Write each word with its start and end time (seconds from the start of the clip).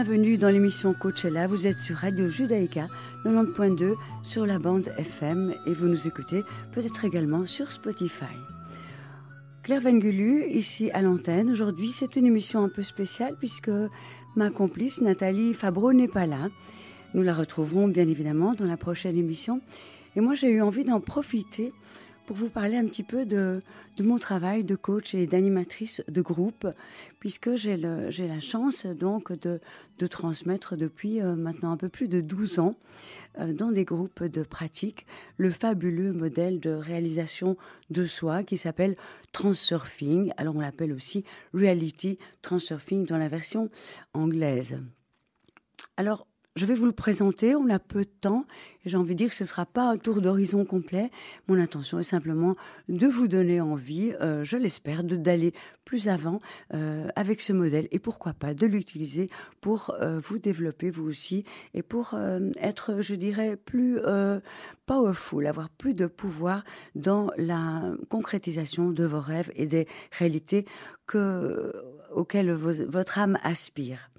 Bienvenue 0.00 0.38
dans 0.38 0.48
l'émission 0.48 0.94
Coachella. 0.94 1.48
Vous 1.48 1.66
êtes 1.66 1.80
sur 1.80 1.96
Radio 1.96 2.28
Judaïka 2.28 2.86
90.2 3.24 3.94
sur 4.22 4.46
la 4.46 4.60
bande 4.60 4.92
FM 4.96 5.52
et 5.66 5.74
vous 5.74 5.88
nous 5.88 6.06
écoutez 6.06 6.44
peut-être 6.70 7.04
également 7.04 7.44
sur 7.46 7.72
Spotify. 7.72 8.36
Claire 9.64 9.80
Vengulu, 9.80 10.46
ici 10.50 10.88
à 10.92 11.02
l'antenne. 11.02 11.50
Aujourd'hui, 11.50 11.90
c'est 11.90 12.14
une 12.14 12.26
émission 12.26 12.62
un 12.62 12.68
peu 12.68 12.82
spéciale 12.82 13.34
puisque 13.40 13.72
ma 14.36 14.50
complice 14.50 15.00
Nathalie 15.00 15.52
Fabreau 15.52 15.92
n'est 15.92 16.06
pas 16.06 16.26
là. 16.26 16.46
Nous 17.14 17.22
la 17.22 17.34
retrouverons 17.34 17.88
bien 17.88 18.06
évidemment 18.06 18.54
dans 18.54 18.66
la 18.66 18.76
prochaine 18.76 19.18
émission. 19.18 19.60
Et 20.14 20.20
moi, 20.20 20.36
j'ai 20.36 20.48
eu 20.48 20.62
envie 20.62 20.84
d'en 20.84 21.00
profiter 21.00 21.72
pour 22.28 22.36
vous 22.36 22.50
parler 22.50 22.76
un 22.76 22.84
petit 22.84 23.04
peu 23.04 23.24
de, 23.24 23.62
mon 23.98 24.18
travail 24.18 24.62
de 24.62 24.76
coach 24.76 25.14
et 25.14 25.26
d'animatrice 25.26 26.02
de 26.08 26.20
groupe, 26.20 26.68
puisque 27.20 27.56
j'ai 27.56 27.78
la 27.78 28.38
chance 28.38 28.84
donc 28.84 29.32
de, 29.32 29.60
transmettre 30.08 30.76
depuis 30.76 31.22
euh, 31.22 31.34
maintenant 31.36 31.72
un 31.72 31.78
peu 31.78 31.88
plus 31.88 32.06
de 32.06 32.20
12 32.20 32.58
ans 32.58 32.74
euh, 33.38 33.54
dans 33.54 33.72
des 33.72 33.86
groupes 33.86 34.22
de 34.22 34.42
pratique 34.42 35.06
le 35.38 35.50
fabuleux 35.50 36.12
modèle 36.12 36.60
de 36.60 36.68
réalisation 36.68 37.56
de 37.88 38.04
soi 38.04 38.42
qui 38.42 38.58
s'appelle 38.58 38.94
Transurfing. 39.32 40.30
Alors 40.36 40.54
on 40.54 40.60
l'appelle 40.60 40.92
aussi 40.92 41.24
Reality 41.54 42.18
Transurfing 42.42 43.06
dans 43.06 43.16
la 43.16 43.28
version 43.28 43.70
anglaise. 44.12 44.76
Alors 45.96 46.26
je 46.58 46.66
vais 46.66 46.74
vous 46.74 46.86
le 46.86 46.92
présenter, 46.92 47.54
on 47.54 47.70
a 47.70 47.78
peu 47.78 48.00
de 48.00 48.10
temps, 48.20 48.44
et 48.84 48.88
j'ai 48.88 48.96
envie 48.96 49.14
de 49.14 49.18
dire 49.18 49.28
que 49.28 49.34
ce 49.34 49.44
ne 49.44 49.48
sera 49.48 49.64
pas 49.64 49.88
un 49.88 49.96
tour 49.96 50.20
d'horizon 50.20 50.64
complet. 50.64 51.10
Mon 51.46 51.56
intention 51.56 52.00
est 52.00 52.02
simplement 52.02 52.56
de 52.88 53.06
vous 53.06 53.28
donner 53.28 53.60
envie, 53.60 54.12
euh, 54.20 54.42
je 54.42 54.56
l'espère, 54.56 55.04
d'aller 55.04 55.52
plus 55.84 56.08
avant 56.08 56.40
euh, 56.74 57.06
avec 57.14 57.40
ce 57.42 57.52
modèle, 57.52 57.86
et 57.92 58.00
pourquoi 58.00 58.32
pas 58.32 58.54
de 58.54 58.66
l'utiliser 58.66 59.30
pour 59.60 59.94
euh, 60.00 60.18
vous 60.18 60.38
développer 60.38 60.90
vous 60.90 61.06
aussi, 61.08 61.44
et 61.74 61.82
pour 61.82 62.16
être, 62.60 63.00
je 63.00 63.14
dirais, 63.14 63.56
plus 63.56 64.00
powerful, 64.86 65.46
avoir 65.46 65.70
plus 65.70 65.94
de 65.94 66.06
pouvoir 66.06 66.64
dans 66.96 67.30
la 67.36 67.92
concrétisation 68.08 68.90
de 68.90 69.04
vos 69.04 69.20
rêves 69.20 69.52
et 69.54 69.66
des 69.66 69.86
réalités 70.10 70.66
que, 71.06 71.72
auxquelles 72.12 72.52
votre 72.52 73.18
âme 73.18 73.38
aspire. 73.44 74.10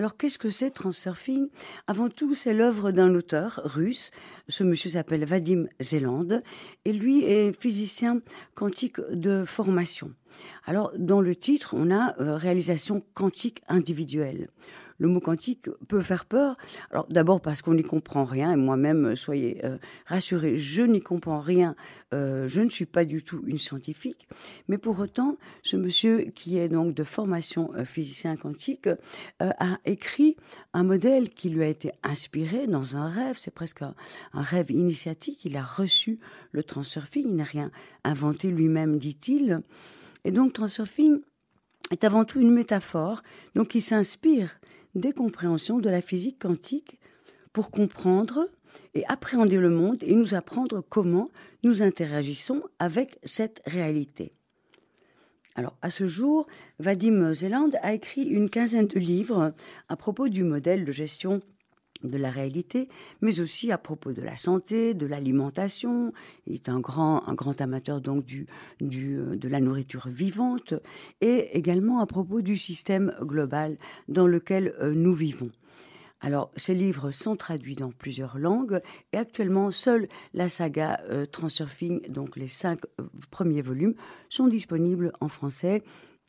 Alors 0.00 0.16
qu'est-ce 0.16 0.38
que 0.38 0.48
c'est 0.48 0.70
Transurfing? 0.70 1.48
Avant 1.86 2.08
tout, 2.08 2.34
c'est 2.34 2.54
l'œuvre 2.54 2.90
d'un 2.90 3.14
auteur 3.14 3.60
russe. 3.64 4.12
Ce 4.48 4.64
monsieur 4.64 4.88
s'appelle 4.88 5.26
Vadim 5.26 5.66
Zeland 5.78 6.40
et 6.86 6.94
lui 6.94 7.22
est 7.22 7.52
physicien 7.60 8.22
quantique 8.54 8.98
de 9.10 9.44
formation. 9.44 10.14
Alors 10.64 10.90
dans 10.96 11.20
le 11.20 11.36
titre, 11.36 11.74
on 11.76 11.90
a 11.90 12.18
euh, 12.18 12.38
réalisation 12.38 13.04
quantique 13.12 13.60
individuelle 13.68 14.48
le 15.00 15.08
mot 15.08 15.18
quantique 15.18 15.68
peut 15.88 16.02
faire 16.02 16.26
peur. 16.26 16.56
Alors 16.92 17.06
d'abord 17.08 17.40
parce 17.40 17.62
qu'on 17.62 17.74
n'y 17.74 17.82
comprend 17.82 18.24
rien, 18.24 18.52
et 18.52 18.56
moi-même, 18.56 19.16
soyez 19.16 19.64
euh, 19.64 19.78
rassurés, 20.06 20.56
je 20.56 20.82
n'y 20.82 21.00
comprends 21.00 21.40
rien, 21.40 21.74
euh, 22.14 22.46
je 22.46 22.60
ne 22.60 22.70
suis 22.70 22.86
pas 22.86 23.04
du 23.04 23.24
tout 23.24 23.42
une 23.46 23.58
scientifique, 23.58 24.28
mais 24.68 24.78
pour 24.78 25.00
autant, 25.00 25.36
ce 25.62 25.76
monsieur 25.76 26.18
qui 26.34 26.58
est 26.58 26.68
donc 26.68 26.94
de 26.94 27.02
formation 27.02 27.70
euh, 27.74 27.84
physicien 27.84 28.36
quantique 28.36 28.88
a 29.40 29.78
écrit 29.86 30.36
un 30.74 30.84
modèle 30.84 31.30
qui 31.30 31.48
lui 31.48 31.62
a 31.62 31.66
été 31.66 31.92
inspiré 32.02 32.66
dans 32.66 32.96
un 32.96 33.08
rêve, 33.08 33.36
c'est 33.38 33.54
presque 33.54 33.82
un, 33.82 33.94
un 34.34 34.42
rêve 34.42 34.70
initiatique, 34.70 35.44
il 35.44 35.56
a 35.56 35.62
reçu 35.62 36.18
le 36.52 36.62
transurfing, 36.62 37.26
il 37.26 37.36
n'a 37.36 37.44
rien 37.44 37.70
inventé 38.04 38.50
lui-même, 38.50 38.98
dit-il. 38.98 39.62
Et 40.24 40.32
donc, 40.32 40.52
transurfing 40.52 41.20
est 41.90 42.04
avant 42.04 42.24
tout 42.24 42.40
une 42.40 42.52
métaphore, 42.52 43.22
donc 43.54 43.68
qui 43.68 43.80
s'inspire 43.80 44.59
des 44.94 45.12
compréhensions 45.12 45.78
de 45.78 45.90
la 45.90 46.02
physique 46.02 46.38
quantique 46.38 46.98
pour 47.52 47.70
comprendre 47.70 48.48
et 48.94 49.04
appréhender 49.06 49.58
le 49.58 49.70
monde 49.70 50.02
et 50.02 50.14
nous 50.14 50.34
apprendre 50.34 50.82
comment 50.88 51.26
nous 51.62 51.82
interagissons 51.82 52.62
avec 52.78 53.18
cette 53.24 53.62
réalité. 53.66 54.32
Alors, 55.56 55.76
à 55.82 55.90
ce 55.90 56.06
jour, 56.06 56.46
Vadim 56.78 57.34
Zeland 57.34 57.70
a 57.82 57.92
écrit 57.92 58.22
une 58.22 58.50
quinzaine 58.50 58.86
de 58.86 58.98
livres 58.98 59.52
à 59.88 59.96
propos 59.96 60.28
du 60.28 60.44
modèle 60.44 60.84
de 60.84 60.92
gestion 60.92 61.42
de 62.04 62.16
la 62.16 62.30
réalité, 62.30 62.88
mais 63.20 63.40
aussi 63.40 63.72
à 63.72 63.78
propos 63.78 64.12
de 64.12 64.22
la 64.22 64.36
santé, 64.36 64.94
de 64.94 65.06
l'alimentation. 65.06 66.12
Il 66.46 66.54
est 66.54 66.68
un 66.68 66.80
grand, 66.80 67.28
un 67.28 67.34
grand 67.34 67.60
amateur 67.60 68.00
donc 68.00 68.24
du, 68.24 68.46
du, 68.80 69.18
de 69.36 69.48
la 69.48 69.60
nourriture 69.60 70.08
vivante 70.08 70.74
et 71.20 71.56
également 71.56 72.00
à 72.00 72.06
propos 72.06 72.40
du 72.42 72.56
système 72.56 73.14
global 73.20 73.76
dans 74.08 74.26
lequel 74.26 74.74
euh, 74.80 74.92
nous 74.94 75.14
vivons. 75.14 75.50
Alors, 76.22 76.50
ces 76.56 76.74
livres 76.74 77.10
sont 77.12 77.34
traduits 77.34 77.76
dans 77.76 77.92
plusieurs 77.92 78.38
langues 78.38 78.80
et 79.12 79.16
actuellement, 79.16 79.70
seule 79.70 80.06
la 80.34 80.48
saga 80.48 81.00
euh, 81.08 81.24
Transurfing, 81.24 82.10
donc 82.10 82.36
les 82.36 82.46
cinq 82.46 82.80
euh, 83.00 83.04
premiers 83.30 83.62
volumes, 83.62 83.94
sont 84.28 84.46
disponibles 84.46 85.12
en 85.20 85.28
français, 85.28 85.82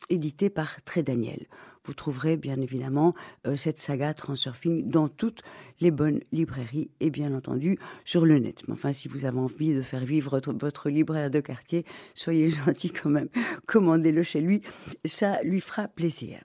édités 0.08 0.48
par 0.48 0.82
Très 0.84 1.02
Daniel. 1.02 1.46
Vous 1.84 1.94
trouverez 1.94 2.36
bien 2.36 2.60
évidemment 2.60 3.12
euh, 3.46 3.56
cette 3.56 3.78
saga 3.78 4.14
Transurfing 4.14 4.88
dans 4.88 5.08
toutes 5.08 5.42
les 5.80 5.90
bonnes 5.90 6.20
librairies 6.30 6.90
et 7.00 7.10
bien 7.10 7.34
entendu 7.34 7.76
sur 8.04 8.24
le 8.24 8.38
net. 8.38 8.62
Mais 8.68 8.74
enfin, 8.74 8.92
si 8.92 9.08
vous 9.08 9.24
avez 9.24 9.38
envie 9.38 9.74
de 9.74 9.82
faire 9.82 10.04
vivre 10.04 10.40
votre, 10.60 10.90
libraire 10.90 11.30
de 11.30 11.40
quartier, 11.40 11.84
soyez 12.14 12.50
gentil 12.66 12.90
quand 12.90 13.10
même, 13.10 13.28
commandez-le 13.66 14.22
chez 14.22 14.40
lui, 14.40 14.62
ça 15.04 15.42
lui 15.42 15.60
fera 15.60 15.88
plaisir. 15.88 16.44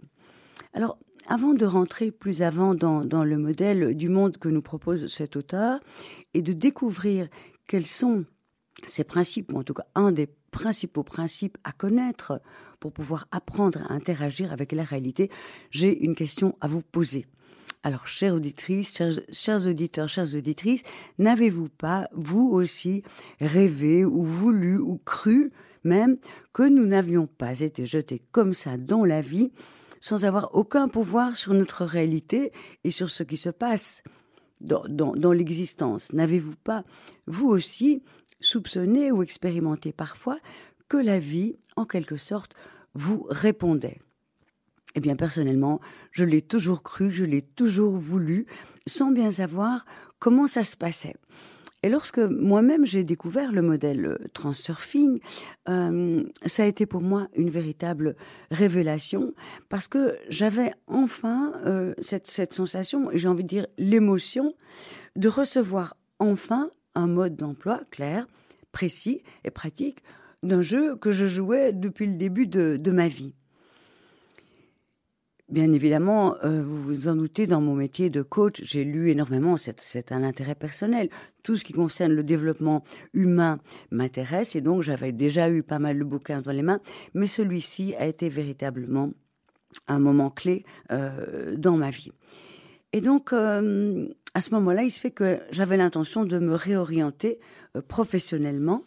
Alors, 0.74 0.98
avant 1.28 1.54
de 1.54 1.66
rentrer 1.66 2.10
plus 2.10 2.42
avant 2.42 2.74
dans, 2.74 3.06
dans, 3.06 3.24
le 3.24 3.38
modèle 3.38 3.96
du 3.96 4.10
monde 4.10 4.38
que 4.38 4.50
nous 4.50 4.62
propose 4.62 5.08
cet 5.08 5.36
auteur 5.36 5.80
et 6.34 6.42
de 6.42 6.54
découvrir 6.54 7.28
quels 7.68 7.86
sont 7.86 8.26
ces 8.86 9.04
principes, 9.04 9.54
ou 9.54 9.58
en 9.58 9.64
tout 9.64 9.74
cas 9.74 9.86
un 9.96 10.12
des 10.12 10.28
principaux 10.52 11.04
principes 11.04 11.58
à 11.64 11.72
connaître 11.72 12.42
pour 12.80 12.92
pouvoir 12.92 13.28
apprendre 13.32 13.80
à 13.90 13.94
interagir 13.94 14.52
avec 14.52 14.72
la 14.72 14.84
réalité, 14.84 15.30
j'ai 15.72 16.04
une 16.04 16.16
question 16.16 16.56
à 16.62 16.68
vous 16.68 16.82
poser. 16.82 17.26
Alors, 17.84 18.08
chères 18.08 18.34
auditrices, 18.34 19.02
chers, 19.32 19.68
auditeurs, 19.68 20.10
chères 20.10 20.36
auditrices, 20.36 20.84
n'avez-vous 21.20 21.70
pas, 21.70 22.08
vous 22.14 22.50
aussi, 22.52 23.04
rêvé 23.40 24.04
ou 24.04 24.24
voulu 24.24 24.78
ou 24.78 25.00
cru 25.06 25.52
même 25.84 26.18
que 26.54 26.64
nous 26.64 26.86
n'avions 26.86 27.28
pas 27.28 27.62
été 27.62 27.86
jetés 27.86 28.22
comme 28.32 28.54
ça 28.54 28.78
dans 28.78 29.06
la 29.06 29.22
vie 29.22 29.52
sans 30.02 30.26
avoir 30.26 30.54
aucun 30.54 30.90
pouvoir 30.90 31.38
sur 31.38 31.54
notre 31.54 31.86
réalité 31.86 32.52
et 32.84 32.92
sur 32.92 33.10
ce 33.10 33.24
qui 33.24 33.38
se 33.38 33.50
passe 33.50 34.04
dans, 34.60 34.86
dans 34.88 35.32
l'existence? 35.32 36.12
N'avez-vous 36.14 36.56
pas, 36.64 36.84
vous 37.26 37.48
aussi, 37.48 38.04
soupçonné 38.40 39.12
ou 39.12 39.24
expérimenté 39.24 39.92
parfois 39.92 40.38
que 40.90 40.98
la 40.98 41.20
vie, 41.20 41.58
en 41.76 41.86
quelque 41.86 42.18
sorte, 42.18 42.54
vous 42.94 43.26
répondait. 43.30 44.00
Eh 44.96 45.00
bien, 45.00 45.16
personnellement, 45.16 45.80
je 46.12 46.24
l'ai 46.24 46.42
toujours 46.42 46.82
cru, 46.82 47.12
je 47.12 47.26
l'ai 47.26 47.42
toujours 47.42 47.98
voulu, 47.98 48.48
sans 48.88 49.12
bien 49.12 49.30
savoir 49.30 49.86
comment 50.20 50.48
ça 50.48 50.64
se 50.64 50.76
passait. 50.76 51.16
Et 51.84 51.90
lorsque 51.90 52.18
moi-même 52.18 52.86
j'ai 52.86 53.04
découvert 53.04 53.52
le 53.52 53.62
modèle 53.62 54.18
Transurfing, 54.34 55.20
euh, 55.70 56.24
ça 56.46 56.64
a 56.64 56.66
été 56.66 56.88
pour 56.88 57.02
moi 57.02 57.28
une 57.36 57.52
véritable 57.52 58.16
révélation 58.50 59.30
parce 59.70 59.88
que 59.88 60.18
j'avais 60.28 60.72
enfin 60.88 61.54
euh, 61.66 61.94
cette, 62.00 62.26
cette 62.26 62.54
sensation, 62.54 63.10
j'ai 63.14 63.28
envie 63.28 63.44
de 63.44 63.48
dire 63.48 63.68
l'émotion, 63.78 64.56
de 65.16 65.30
recevoir 65.30 65.96
enfin 66.18 66.72
un 66.98 67.08
mode 67.08 67.36
d'emploi 67.36 67.82
clair, 67.92 68.28
précis 68.72 69.22
et 69.44 69.52
pratique 69.52 70.00
d'un 70.44 70.62
jeu 70.62 70.96
que 70.96 71.12
je 71.12 71.28
jouais 71.28 71.74
depuis 71.74 72.08
le 72.08 72.18
début 72.18 72.48
de, 72.48 72.92
ma 72.92 73.08
vie. 73.08 73.34
Bien 75.50 75.72
évidemment, 75.72 76.36
euh, 76.44 76.62
vous 76.62 76.82
vous 76.82 77.08
en 77.08 77.16
doutez, 77.16 77.48
dans 77.48 77.62
mon 77.62 77.74
métier 77.74 78.10
de 78.10 78.22
coach, 78.22 78.62
j'ai 78.64 78.84
lu 78.84 79.10
énormément, 79.10 79.56
c'est 79.56 80.12
un 80.12 80.24
intérêt 80.24 80.56
personnel. 80.56 81.10
Tout 81.44 81.56
ce 81.56 81.64
qui 81.64 81.72
concerne 81.72 82.12
le 82.12 82.24
développement 82.24 82.84
humain 83.14 83.60
m'intéresse 83.90 84.58
et 84.58 84.62
donc 84.62 84.82
j'avais 84.82 85.14
déjà 85.14 85.50
eu 85.50 85.64
pas 85.64 85.80
mal 85.80 85.98
de 85.98 86.04
bouquins 86.04 86.42
dans 86.42 86.52
les 86.52 86.64
mains, 86.64 86.82
mais 87.14 87.28
celui-ci 87.28 87.96
a 87.96 88.06
été 88.08 88.28
véritablement 88.28 89.12
un 89.88 90.00
moment 90.00 90.30
clé 90.30 90.66
euh, 90.92 91.56
dans 91.56 91.78
ma 91.78 91.92
vie. 91.92 92.12
Et 92.94 93.02
donc, 93.02 93.32
euh, 93.32 94.08
à 94.38 94.42
ce 94.42 94.52
moment-là, 94.52 94.84
il 94.84 94.92
se 94.92 95.00
fait 95.00 95.10
que 95.10 95.40
j'avais 95.50 95.78
l'intention 95.78 96.24
de 96.24 96.38
me 96.38 96.54
réorienter 96.54 97.40
professionnellement 97.88 98.84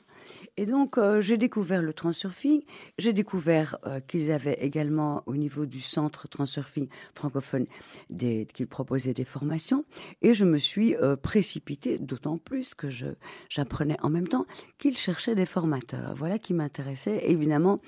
et 0.56 0.67
donc, 0.67 0.99
euh, 0.99 1.23
j'ai 1.23 1.38
découvert 1.38 1.81
le 1.81 1.94
transurfing. 1.94 2.62
J'ai 2.99 3.14
découvert 3.14 3.79
euh, 3.87 4.00
qu'ils 4.00 4.31
avaient 4.31 4.58
également, 4.61 5.23
au 5.25 5.35
niveau 5.35 5.64
du 5.64 5.81
centre 5.81 6.29
transurfing 6.29 6.88
francophone, 7.14 7.67
qu'ils 8.19 8.67
proposaient 8.67 9.14
des 9.14 9.25
formations. 9.25 9.87
Et 10.20 10.35
je 10.35 10.44
me 10.44 10.58
suis 10.58 10.97
euh, 10.97 11.17
précipitée, 11.17 11.99
d'autant 11.99 12.37
plus 12.37 12.75
que 12.75 12.88
j'apprenais 13.49 13.96
en 14.03 14.11
même 14.11 14.29
temps 14.29 14.44
qu'ils 14.76 14.99
cherchaient 14.99 15.35
des 15.35 15.46
formateurs. 15.46 16.14
Voilà 16.14 16.38
qui 16.38 16.53
m'intéressait 16.53 17.31
évidemment 17.31 17.81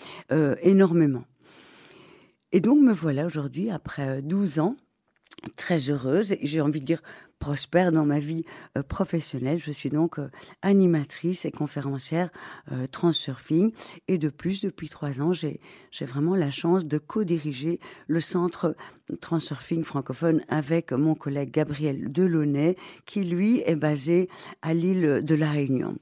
énormément. 0.63 1.25
Et 2.53 2.61
donc, 2.61 2.81
me 2.81 2.93
voilà 2.93 3.27
aujourd'hui, 3.27 3.71
après 3.71 4.23
12 4.23 4.61
ans, 4.61 4.77
très 5.57 5.91
heureuse 5.91 6.37
j'ai 6.43 6.61
envie 6.61 6.81
de 6.81 6.87
dire 6.87 7.03
prospère 7.43 7.91
dans 7.91 8.05
ma 8.05 8.21
vie 8.21 8.45
euh, 8.79 8.85
professionnelle. 8.85 9.59
Je 9.59 9.73
suis 9.73 9.91
donc 9.91 10.21
euh, 10.21 10.31
animatrice 10.63 11.45
et 11.45 11.51
conférencière 11.51 12.31
euh, 12.71 12.87
transurfing 12.87 13.73
et 14.07 14.17
de 14.17 14.29
plus, 14.29 14.61
depuis 14.61 14.89
trois 14.89 15.21
ans, 15.21 15.33
j'ai 15.33 15.59
vraiment 16.03 16.37
la 16.37 16.53
chance 16.53 16.87
de 16.87 16.99
co-diriger 16.99 17.81
le 18.07 18.21
centre 18.21 18.77
transurfing 19.21 19.83
francophone 19.83 20.43
avec 20.47 20.93
mon 20.93 21.17
collègue 21.17 21.51
Gabriel 21.51 22.13
Delaunay 22.13 22.77
qui 23.07 23.25
lui 23.25 23.61
est 23.67 23.75
basé 23.75 24.29
à 24.63 24.73
l'île 24.73 25.23
de 25.25 25.35
la 25.35 25.51
Réunion. 25.51 25.97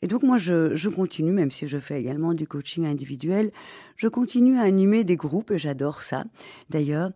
Et 0.00 0.06
donc 0.06 0.22
moi, 0.22 0.38
je, 0.38 0.74
je, 0.74 0.88
continue, 0.88 1.32
même 1.32 1.50
si 1.50 1.68
je 1.68 1.78
fais 1.78 2.00
également 2.00 2.32
du 2.32 2.46
coaching 2.46 2.86
individuel, 2.86 3.52
je 3.96 4.08
continue 4.08 4.58
à 4.58 4.62
animer 4.62 5.04
des 5.04 5.16
groupes 5.16 5.50
et 5.50 5.58
j'adore 5.58 6.02
ça 6.02 6.24
d'ailleurs. 6.70 7.10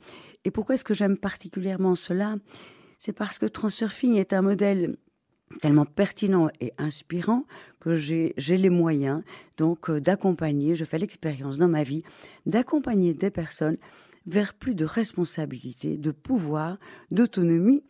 Et 0.44 0.50
pourquoi 0.50 0.75
est-ce 0.75 0.85
que 0.85 0.94
j'aime 0.94 1.19
particulièrement 1.19 1.94
cela? 1.94 2.37
C'est 2.99 3.12
parce 3.12 3.38
que 3.38 3.46
Transurfing 3.46 4.17
est 4.17 4.32
un 4.32 4.43
modèle 4.43 4.96
tellement 5.61 5.87
pertinent 5.87 6.49
et 6.61 6.73
inspirant 6.79 7.44
que 7.81 7.96
j'ai 7.96 8.35
les 8.37 8.70
moyens 8.70 9.23
donc 9.56 9.88
euh, 9.88 10.00
d'accompagner, 10.00 10.76
je 10.76 10.85
fais 10.85 10.99
l'expérience 10.99 11.58
dans 11.58 11.69
ma 11.69 11.82
vie, 11.82 12.02
d'accompagner 12.46 13.14
des 13.14 13.31
personnes 13.31 13.79
vers 14.26 14.52
plus 14.52 14.75
de 14.75 14.85
responsabilité, 14.85 15.96
de 15.96 16.11
pouvoir, 16.11 16.79
d'autonomie, 17.11 17.82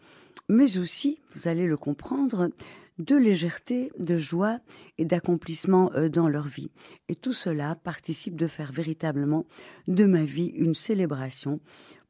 mais 0.48 0.78
aussi, 0.78 1.20
vous 1.34 1.48
allez 1.48 1.66
le 1.66 1.76
comprendre, 1.76 2.50
de 2.98 3.16
légèreté, 3.16 3.92
de 3.98 4.18
joie 4.18 4.58
et 4.98 5.04
d'accomplissement 5.04 5.92
euh, 5.94 6.08
dans 6.08 6.28
leur 6.28 6.46
vie. 6.46 6.70
Et 7.08 7.14
tout 7.14 7.32
cela 7.32 7.76
participe 7.76 8.36
de 8.36 8.46
faire 8.46 8.72
véritablement 8.72 9.46
de 9.86 10.04
ma 10.04 10.24
vie 10.24 10.48
une 10.48 10.74
célébration, 10.74 11.60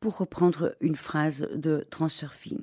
pour 0.01 0.19
reprendre 0.19 0.75
une 0.81 0.97
phrase 0.97 1.49
de 1.55 1.87
Transurfing. 1.91 2.61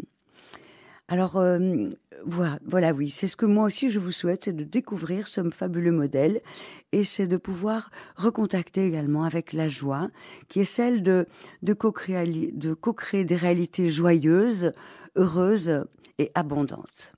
Alors 1.07 1.37
euh, 1.37 1.89
voilà, 2.25 2.93
oui, 2.93 3.09
c'est 3.11 3.27
ce 3.27 3.37
que 3.37 3.45
moi 3.45 3.65
aussi 3.65 3.89
je 3.89 3.99
vous 3.99 4.11
souhaite, 4.11 4.45
c'est 4.45 4.55
de 4.55 4.63
découvrir 4.63 5.27
ce 5.27 5.47
fabuleux 5.51 5.91
modèle 5.91 6.41
et 6.93 7.03
c'est 7.03 7.27
de 7.27 7.37
pouvoir 7.37 7.91
recontacter 8.15 8.87
également 8.87 9.23
avec 9.23 9.53
la 9.53 9.67
joie, 9.67 10.09
qui 10.47 10.61
est 10.61 10.65
celle 10.65 11.03
de 11.03 11.27
co-créer 11.73 13.25
des 13.25 13.35
réalités 13.35 13.89
joyeuses, 13.89 14.71
heureuses 15.15 15.85
et 16.17 16.31
abondantes. 16.33 17.13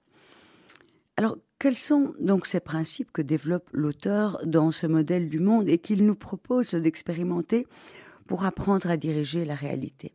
Alors, 1.16 1.38
quels 1.58 1.78
sont 1.78 2.14
donc 2.20 2.46
ces 2.46 2.60
principes 2.60 3.12
que 3.12 3.24
développe 3.24 3.70
l'auteur 3.72 4.40
dans 4.46 4.70
ce 4.70 4.86
modèle 4.86 5.30
du 5.30 5.40
monde 5.40 5.68
et 5.68 5.80
qu'il 5.80 6.06
nous 6.06 6.14
propose 6.14 6.76
d'expérimenter 6.76 7.66
pour 8.28 8.46
apprendre 8.46 8.90
à 8.90 8.98
diriger 8.98 9.46
la 9.46 9.56
réalité 9.56 10.14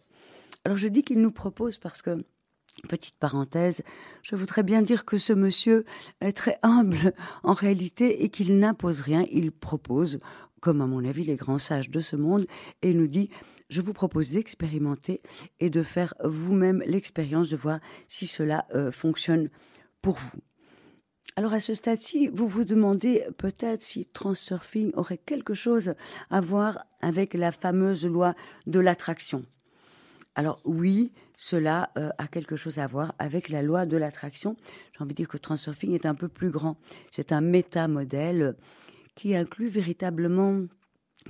Alors, 0.65 0.77
je 0.77 0.89
dis 0.89 1.03
qu'il 1.03 1.21
nous 1.21 1.33
propose 1.33 1.79
parce 1.79 2.03
que 2.03 2.25
Petite 2.89 3.17
parenthèse, 3.17 3.83
je 4.23 4.35
voudrais 4.35 4.63
bien 4.63 4.83
dire 4.83 5.05
que 5.05 5.19
ce 5.19 5.33
monsieur 5.33 5.85
est 6.21 6.33
très 6.33 6.59
humble 6.63 7.13
en 7.43 7.53
réalité 7.53 8.25
et 8.25 8.29
qu'il 8.29 8.59
n'impose 8.59 9.03
rien, 9.03 9.27
il 9.31 9.53
propose, 9.53 10.19
comme 10.61 10.81
à 10.81 10.87
mon 10.87 11.05
avis 11.05 11.23
les 11.25 11.37
grands 11.37 11.59
sages 11.59 11.91
de 11.91 12.01
ce 12.01 12.17
monde, 12.17 12.47
et 12.81 12.95
nous 12.95 13.09
dit 13.09 13.29
je 13.69 13.81
vous 13.81 13.93
propose 13.93 14.33
d'expérimenter 14.33 15.23
et 15.61 15.71
de 15.71 15.83
faire 15.83 16.15
vous-même 16.25 16.83
l'expérience 16.87 17.49
de 17.51 17.57
voir 17.57 17.79
si 18.09 18.27
cela 18.27 18.67
euh, 18.75 18.91
fonctionne 18.91 19.49
pour 20.01 20.17
vous. 20.17 20.41
Alors 21.35 21.55
à 21.55 21.61
ce 21.61 21.73
stade-ci, 21.73 22.29
vous 22.29 22.47
vous 22.47 22.65
demandez 22.65 23.25
peut-être 23.39 23.81
si 23.81 24.05
Transurfing 24.05 24.93
aurait 24.95 25.17
quelque 25.17 25.55
chose 25.55 25.95
à 26.31 26.43
voir 26.43 26.85
avec 27.01 27.33
la 27.33 27.53
fameuse 27.53 28.05
loi 28.05 28.35
de 28.67 28.81
l'attraction. 28.81 29.43
Alors 30.35 30.61
oui, 30.67 31.13
cela 31.35 31.91
euh, 31.97 32.11
a 32.19 32.29
quelque 32.29 32.57
chose 32.57 32.79
à 32.79 32.87
voir 32.87 33.15
avec 33.19 33.49
la 33.49 33.63
loi 33.63 33.87
de 33.87 33.97
l'attraction. 33.97 34.57
J'ai 34.93 35.03
envie 35.03 35.13
de 35.13 35.17
dire 35.17 35.29
que 35.29 35.39
Transurfing 35.39 35.93
est 35.93 36.05
un 36.05 36.15
peu 36.15 36.29
plus 36.29 36.51
grand. 36.51 36.77
C'est 37.11 37.33
un 37.33 37.41
métamodèle 37.41 38.55
qui 39.15 39.35
inclut 39.35 39.69
véritablement 39.69 40.67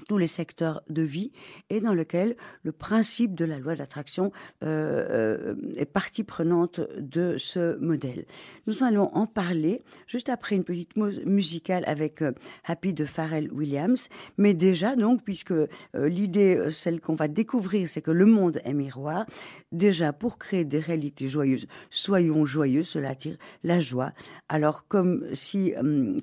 tous 0.09 0.19
les 0.19 0.27
secteurs 0.27 0.83
de 0.89 1.03
vie 1.03 1.33
et 1.71 1.81
dans 1.81 1.94
lequel 1.94 2.37
le 2.62 2.73
principe 2.73 3.35
de 3.35 3.44
la 3.44 3.59
loi 3.59 3.75
d'attraction 3.75 4.33
euh, 4.62 5.55
euh, 5.55 5.55
est 5.77 5.87
partie 5.87 6.25
prenante 6.25 6.81
de 6.99 7.37
ce 7.37 7.77
modèle. 7.79 8.27
Nous 8.67 8.83
allons 8.83 9.09
en 9.15 9.27
parler 9.27 9.83
juste 10.06 10.29
après 10.29 10.56
une 10.56 10.65
petite 10.65 10.97
musicale 10.97 11.85
avec 11.87 12.23
euh, 12.23 12.33
Happy 12.65 12.94
de 12.94 13.05
Pharrell 13.05 13.53
Williams, 13.53 14.09
mais 14.39 14.55
déjà 14.55 14.97
donc 14.97 15.23
puisque 15.25 15.55
l'idée, 15.95 16.71
celle 16.71 17.00
qu'on 17.00 17.15
va 17.15 17.29
découvrir, 17.29 17.88
c'est 17.88 18.03
que 18.03 18.11
le 18.11 18.27
monde 18.27 18.61
est 18.65 18.73
miroir. 18.73 19.27
Déjà 19.73 20.12
pour 20.12 20.38
créer 20.38 20.65
des 20.65 20.79
réalités 20.79 21.29
joyeuses, 21.29 21.67
soyons 21.91 22.45
joyeux, 22.45 22.83
cela 22.83 23.11
attire 23.11 23.37
la 23.62 23.81
joie. 23.81 24.12
Alors 24.49 24.87
comme 24.87 25.25
si, 25.33 25.75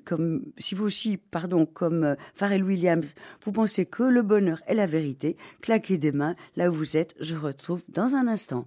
comme 0.04 0.44
si 0.58 0.74
vous 0.74 0.84
aussi, 0.84 1.16
pardon, 1.16 1.66
comme 1.66 2.16
Pharrell 2.34 2.64
Williams, 2.64 3.14
vous 3.44 3.52
pensez 3.60 3.84
que 3.84 4.04
le 4.04 4.22
bonheur 4.22 4.62
est 4.66 4.74
la 4.74 4.86
vérité, 4.86 5.36
claquez 5.60 5.98
des 5.98 6.12
mains 6.12 6.34
là 6.56 6.70
où 6.70 6.72
vous 6.72 6.96
êtes. 6.96 7.14
Je 7.20 7.36
retrouve 7.36 7.82
dans 7.90 8.14
un 8.14 8.26
instant. 8.26 8.64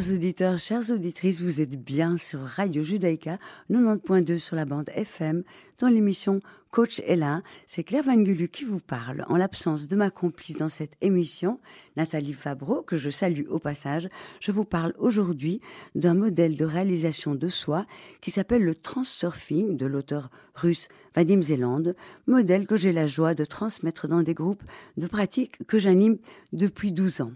Chers 0.00 0.14
auditeurs, 0.14 0.58
chères 0.58 0.90
auditrices, 0.90 1.40
vous 1.40 1.60
êtes 1.60 1.74
bien 1.74 2.18
sur 2.18 2.40
Radio 2.40 2.82
Judaïka 2.82 3.38
90.2 3.68 4.38
sur 4.38 4.54
la 4.54 4.64
bande 4.64 4.88
FM 4.94 5.42
dans 5.80 5.88
l'émission 5.88 6.40
Coach 6.70 7.00
est 7.00 7.16
là. 7.16 7.42
C'est 7.66 7.82
Claire 7.82 8.04
Van 8.04 8.14
Gulu 8.14 8.48
qui 8.48 8.64
vous 8.64 8.78
parle 8.78 9.24
en 9.28 9.36
l'absence 9.36 9.88
de 9.88 9.96
ma 9.96 10.10
complice 10.10 10.56
dans 10.58 10.68
cette 10.68 10.92
émission, 11.00 11.58
Nathalie 11.96 12.32
Fabreau, 12.32 12.82
que 12.82 12.96
je 12.96 13.10
salue 13.10 13.48
au 13.48 13.58
passage. 13.58 14.08
Je 14.38 14.52
vous 14.52 14.64
parle 14.64 14.94
aujourd'hui 14.98 15.60
d'un 15.96 16.14
modèle 16.14 16.56
de 16.56 16.64
réalisation 16.64 17.34
de 17.34 17.48
soi 17.48 17.84
qui 18.20 18.30
s'appelle 18.30 18.62
le 18.62 18.76
transurfing 18.76 19.76
de 19.76 19.86
l'auteur 19.86 20.30
russe 20.54 20.88
Vadim 21.16 21.42
Zeland, 21.42 21.94
modèle 22.28 22.68
que 22.68 22.76
j'ai 22.76 22.92
la 22.92 23.06
joie 23.08 23.34
de 23.34 23.44
transmettre 23.44 24.06
dans 24.06 24.22
des 24.22 24.34
groupes 24.34 24.62
de 24.96 25.08
pratique 25.08 25.66
que 25.66 25.78
j'anime 25.78 26.18
depuis 26.52 26.92
12 26.92 27.22
ans. 27.22 27.32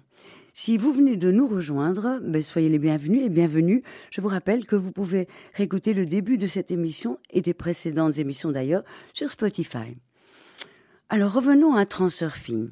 Si 0.54 0.76
vous 0.76 0.92
venez 0.92 1.16
de 1.16 1.30
nous 1.30 1.46
rejoindre, 1.46 2.20
ben, 2.22 2.42
soyez 2.42 2.68
les 2.68 2.78
bienvenus 2.78 3.22
et 3.24 3.30
bienvenus. 3.30 3.82
Je 4.10 4.20
vous 4.20 4.28
rappelle 4.28 4.66
que 4.66 4.76
vous 4.76 4.92
pouvez 4.92 5.26
réécouter 5.54 5.94
le 5.94 6.04
début 6.04 6.36
de 6.36 6.46
cette 6.46 6.70
émission 6.70 7.18
et 7.30 7.40
des 7.40 7.54
précédentes 7.54 8.18
émissions 8.18 8.52
d'ailleurs 8.52 8.84
sur 9.14 9.30
Spotify. 9.30 9.96
Alors 11.08 11.32
revenons 11.32 11.74
à 11.74 11.86
Transurfing. 11.86 12.68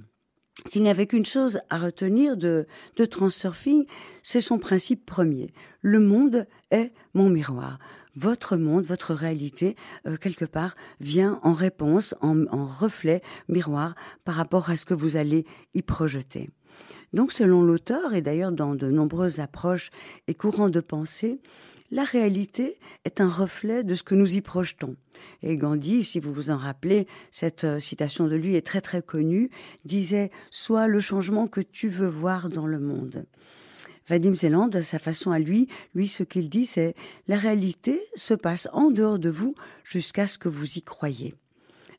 S'il 0.67 0.83
n'y 0.83 0.91
avait 0.91 1.07
qu'une 1.07 1.25
chose 1.25 1.61
à 1.71 1.79
retenir 1.79 2.37
de, 2.37 2.67
Transurfing, 3.11 3.87
c'est 4.23 4.43
son 4.43 4.59
principe 4.59 5.07
premier. 5.07 5.51
Le 5.81 6.01
monde 6.01 6.47
est 6.71 6.93
mon 7.15 7.31
miroir. 7.31 7.79
Votre 8.15 8.59
monde, 8.59 8.85
votre 8.85 9.15
réalité, 9.15 9.75
euh, 10.07 10.19
quelque 10.19 10.45
part, 10.45 10.75
vient 11.01 11.41
en 11.43 11.55
réponse, 11.55 12.15
en 12.21 12.67
reflet, 12.67 13.23
miroir, 13.49 13.95
par 14.25 14.35
rapport 14.35 14.69
à 14.69 14.77
ce 14.77 14.85
que 14.85 14.93
vous 14.93 15.17
allez 15.17 15.47
y 15.73 15.81
projeter. 15.81 16.51
Donc, 17.13 17.33
selon 17.33 17.63
l'auteur, 17.63 18.15
et 18.15 18.23
d'ailleurs 18.23 18.53
dans 18.53 18.75
de 18.75 18.91
nombreuses 18.91 19.41
approches 19.41 19.91
et 20.29 20.35
courants 20.35 20.69
de 20.69 20.81
pensée, 20.81 21.41
la 21.91 22.05
réalité 22.05 22.79
est 23.05 23.21
un 23.21 23.29
reflet 23.29 23.83
de 23.83 23.95
ce 23.95 24.05
que 24.05 24.15
nous 24.15 24.37
y 24.37 24.41
projetons. 24.41 24.95
Et 25.43 25.57
Gandhi, 25.57 26.05
si 26.05 26.21
vous 26.21 26.33
vous 26.33 26.51
en 26.51 26.57
rappelez, 26.57 27.09
cette 27.33 27.65
euh, 27.65 27.81
citation 27.81 28.29
de 28.29 28.37
lui 28.37 28.55
est 28.55 28.65
très 28.65 28.81
très 28.81 29.03
connue, 29.03 29.51
disait 29.85 30.31
Sois 30.51 30.87
le 30.87 31.01
changement 31.01 31.49
que 31.49 31.61
tu 31.61 31.89
veux 31.89 32.07
voir 32.07 32.49
dans 32.49 32.67
le 32.67 32.79
monde. 32.79 33.25
Vadim 34.07 34.35
Zeland, 34.35 34.71
sa 34.83 34.99
façon 35.01 35.33
à 35.33 35.41
lui, 35.41 35.69
lui, 35.95 36.07
ce 36.07 36.23
qu'il 36.23 36.49
dit, 36.49 36.67
c'est 36.67 36.95
La 37.27 37.37
réalité 37.37 38.01
se 38.15 38.35
passe 38.35 38.69
en 38.73 38.91
dehors 38.91 39.19
de 39.19 39.29
vous 39.29 39.55
jusqu'à 39.83 40.29
ce 40.29 40.39
que 40.39 40.49
vous 40.49 40.79
y 40.79 40.83
croyez. 40.83 41.35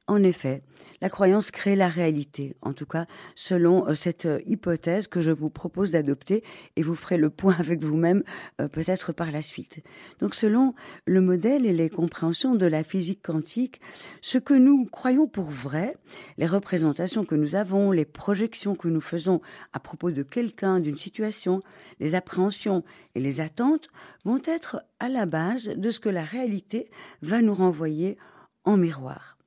En 0.07 0.23
effet, 0.23 0.63
la 1.01 1.09
croyance 1.09 1.51
crée 1.51 1.75
la 1.75 1.87
réalité, 1.87 2.55
en 2.61 2.73
tout 2.73 2.85
cas 2.85 3.05
selon 3.35 3.87
euh, 3.87 3.95
cette 3.95 4.25
euh, 4.25 4.39
hypothèse 4.45 5.07
que 5.07 5.19
je 5.19 5.31
vous 5.31 5.49
propose 5.49 5.91
d'adopter 5.91 6.43
et 6.75 6.83
vous 6.83 6.95
ferez 6.95 7.17
le 7.17 7.29
point 7.29 7.55
avec 7.59 7.83
vous-même 7.83 8.23
euh, 8.59 8.67
peut-être 8.67 9.13
par 9.13 9.31
la 9.31 9.41
suite. 9.41 9.83
Donc 10.19 10.35
selon 10.35 10.75
le 11.05 11.21
modèle 11.21 11.65
et 11.65 11.73
les 11.73 11.89
compréhensions 11.89 12.55
de 12.55 12.65
la 12.65 12.83
physique 12.83 13.21
quantique, 13.23 13.81
ce 14.21 14.37
que 14.37 14.53
nous 14.53 14.85
croyons 14.85 15.27
pour 15.27 15.49
vrai, 15.49 15.97
les 16.37 16.47
représentations 16.47 17.25
que 17.25 17.35
nous 17.35 17.55
avons, 17.55 17.91
les 17.91 18.05
projections 18.05 18.75
que 18.75 18.87
nous 18.87 19.01
faisons 19.01 19.41
à 19.73 19.79
propos 19.79 20.11
de 20.11 20.23
quelqu'un, 20.23 20.79
d'une 20.79 20.97
situation, 20.97 21.61
les 21.99 22.15
appréhensions 22.15 22.83
et 23.15 23.19
les 23.19 23.41
attentes 23.41 23.89
vont 24.23 24.41
être 24.45 24.83
à 24.99 25.09
la 25.09 25.25
base 25.25 25.65
de 25.65 25.89
ce 25.89 25.99
que 25.99 26.09
la 26.09 26.23
réalité 26.23 26.89
va 27.21 27.41
nous 27.41 27.53
renvoyer 27.53 28.17
en 28.65 28.77
miroir. 28.77 29.37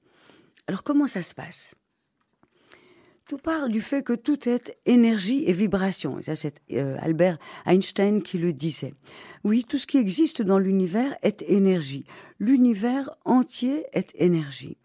Alors 0.66 0.82
comment 0.82 1.06
ça 1.06 1.22
se 1.22 1.34
passe? 1.34 1.74
Tout 3.28 3.38
part 3.38 3.68
du 3.68 3.80
fait 3.80 4.02
que 4.02 4.12
tout 4.12 4.48
est 4.48 4.76
énergie 4.84 5.44
et 5.46 5.52
vibration. 5.52 6.18
C'est 6.22 6.60
euh, 6.72 6.96
Albert 7.00 7.38
Einstein 7.64 8.22
qui 8.22 8.36
le 8.36 8.52
disait. 8.52 8.92
Oui, 9.44 9.64
tout 9.64 9.78
ce 9.78 9.86
qui 9.86 9.96
existe 9.96 10.42
dans 10.42 10.58
l'univers 10.58 11.16
est 11.22 11.42
énergie. 11.42 12.04
L'univers 12.38 13.10
entier 13.24 13.86
est 13.94 14.14
énergie. 14.16 14.76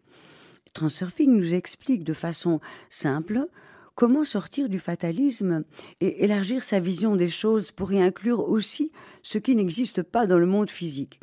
Transurfing 0.74 1.36
nous 1.36 1.54
explique 1.54 2.04
de 2.06 2.14
façon 2.14 2.62
simple 2.90 3.48
comment 3.96 4.24
sortir 4.24 4.70
du 4.70 4.80
fatalisme 4.80 5.66
et 6.00 6.24
élargir 6.24 6.64
sa 6.64 6.80
vision 6.80 7.18
des 7.18 7.28
choses 7.28 7.72
pour 7.72 7.92
y 7.92 8.02
inclure 8.02 8.48
aussi 8.48 8.94
ce 9.22 9.38
qui 9.38 9.58
n'existe 9.58 10.04
pas 10.04 10.28
dans 10.28 10.40
le 10.40 10.46
monde 10.46 10.70
physique. 10.70 11.20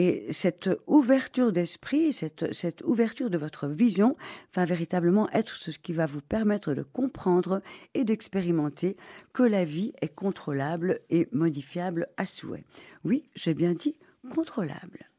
Et 0.00 0.28
cette 0.30 0.70
ouverture 0.86 1.50
d'esprit, 1.50 2.12
cette, 2.12 2.54
cette, 2.54 2.82
ouverture 2.84 3.30
de 3.30 3.36
votre 3.36 3.66
vision 3.66 4.16
va 4.54 4.64
véritablement 4.64 5.28
être 5.30 5.56
ce 5.56 5.72
qui 5.72 5.92
va 5.92 6.06
vous 6.06 6.20
permettre 6.20 6.72
de 6.72 6.84
comprendre 6.84 7.62
et 7.94 8.04
d'expérimenter 8.04 8.96
que 9.32 9.42
la 9.42 9.64
vie 9.64 9.92
est 10.00 10.14
contrôlable 10.14 11.00
et 11.10 11.26
modifiable 11.32 12.06
à 12.16 12.26
souhait. 12.26 12.62
Oui, 13.02 13.24
j'ai 13.34 13.54
bien 13.54 13.72
dit 13.72 13.96
contrôlable. 14.32 15.10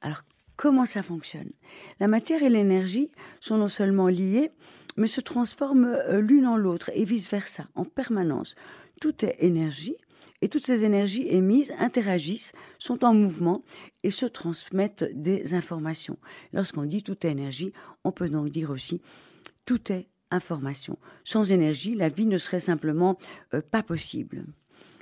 Alors, 0.00 0.22
comment 0.56 0.84
ça 0.84 1.04
fonctionne? 1.04 1.52
La 2.00 2.08
matière 2.08 2.42
et 2.42 2.50
l'énergie 2.50 3.12
sont 3.38 3.58
non 3.58 3.68
seulement 3.68 4.08
liées, 4.08 4.50
mais 4.96 5.06
se 5.06 5.20
transforment 5.20 5.94
euh, 5.94 6.20
l'une 6.20 6.48
en 6.48 6.56
l'autre 6.56 6.90
et 6.92 7.04
vice-versa, 7.04 7.68
en 7.76 7.84
permanence. 7.84 8.56
Tout 9.00 9.24
est 9.24 9.36
énergie, 9.38 9.96
et 10.40 10.48
toutes 10.48 10.66
ces 10.66 10.84
énergies 10.84 11.26
émises 11.28 11.72
interagissent, 11.78 12.52
sont 12.78 13.04
en 13.04 13.14
mouvement 13.14 13.64
et 14.02 14.10
se 14.10 14.26
transmettent 14.26 15.10
des 15.14 15.54
informations. 15.54 16.18
Lorsqu'on 16.52 16.84
dit 16.84 17.02
toute 17.02 17.24
énergie, 17.24 17.72
on 18.04 18.12
peut 18.12 18.28
donc 18.28 18.50
dire 18.50 18.70
aussi 18.70 19.00
tout 19.64 19.92
est 19.92 20.08
information. 20.30 20.98
Sans 21.24 21.52
énergie, 21.52 21.94
la 21.94 22.08
vie 22.08 22.26
ne 22.26 22.38
serait 22.38 22.60
simplement 22.60 23.18
euh, 23.54 23.60
pas 23.60 23.82
possible. 23.82 24.44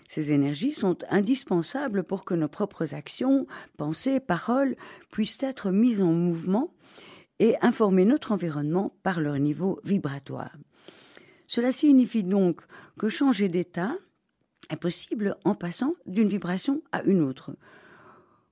Ces 0.09 0.33
énergies 0.33 0.73
sont 0.73 0.99
indispensables 1.11 2.05
pour 2.05 2.25
que 2.25 2.35
nos 2.35 2.49
propres 2.49 2.95
actions, 2.95 3.47
pensées, 3.77 4.21
paroles 4.21 4.77
puissent 5.11 5.43
être 5.43 5.71
mises 5.71 6.01
en 6.01 6.13
mouvement 6.13 6.73
et 7.39 7.57
informer 7.61 8.05
notre 8.05 8.33
environnement 8.33 8.97
par 9.03 9.21
leur 9.21 9.39
niveau 9.39 9.81
vibratoire. 9.85 10.57
Cela 11.47 11.73
signifie 11.73 12.25
donc 12.25 12.63
que 12.99 13.09
changer 13.09 13.49
d'état, 13.49 13.95
est 14.71 14.77
possible 14.77 15.37
en 15.45 15.55
passant 15.55 15.95
d'une 16.07 16.29
vibration 16.29 16.83
à 16.93 17.03
une 17.03 17.23
autre. 17.23 17.53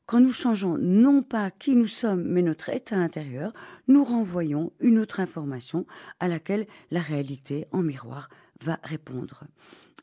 Quand 0.06 0.21
nous 0.21 0.33
changeons 0.33 0.76
non 0.78 1.23
pas 1.23 1.50
qui 1.50 1.75
nous 1.75 1.87
sommes, 1.87 2.25
mais 2.25 2.42
notre 2.42 2.68
état 2.68 2.97
intérieur, 2.97 3.54
nous 3.88 4.04
renvoyons 4.04 4.72
une 4.80 4.98
autre 4.98 5.20
information 5.20 5.86
à 6.20 6.28
laquelle 6.28 6.66
la 6.90 7.00
réalité 7.00 7.66
en 7.72 7.82
miroir 7.82 8.28
va 8.62 8.78
répondre. 8.82 9.44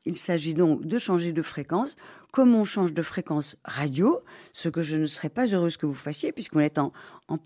Il 0.06 0.18
s'agit 0.18 0.56
donc 0.56 0.84
de 0.86 0.98
changer 0.98 1.32
de 1.32 1.44
fréquence, 1.44 1.96
comme 2.32 2.56
on 2.56 2.66
change 2.66 2.94
de 2.94 3.04
fréquence 3.04 3.56
radio, 3.64 4.22
ce 4.52 4.68
que 4.68 4.82
je 4.82 4.96
ne 4.96 5.06
serais 5.06 5.30
pas 5.30 5.46
heureuse 5.54 5.78
que 5.78 5.86
vous 5.86 5.94
fassiez, 5.94 6.32
puisqu'on 6.32 6.60
est 6.60 6.80
en, 6.80 6.92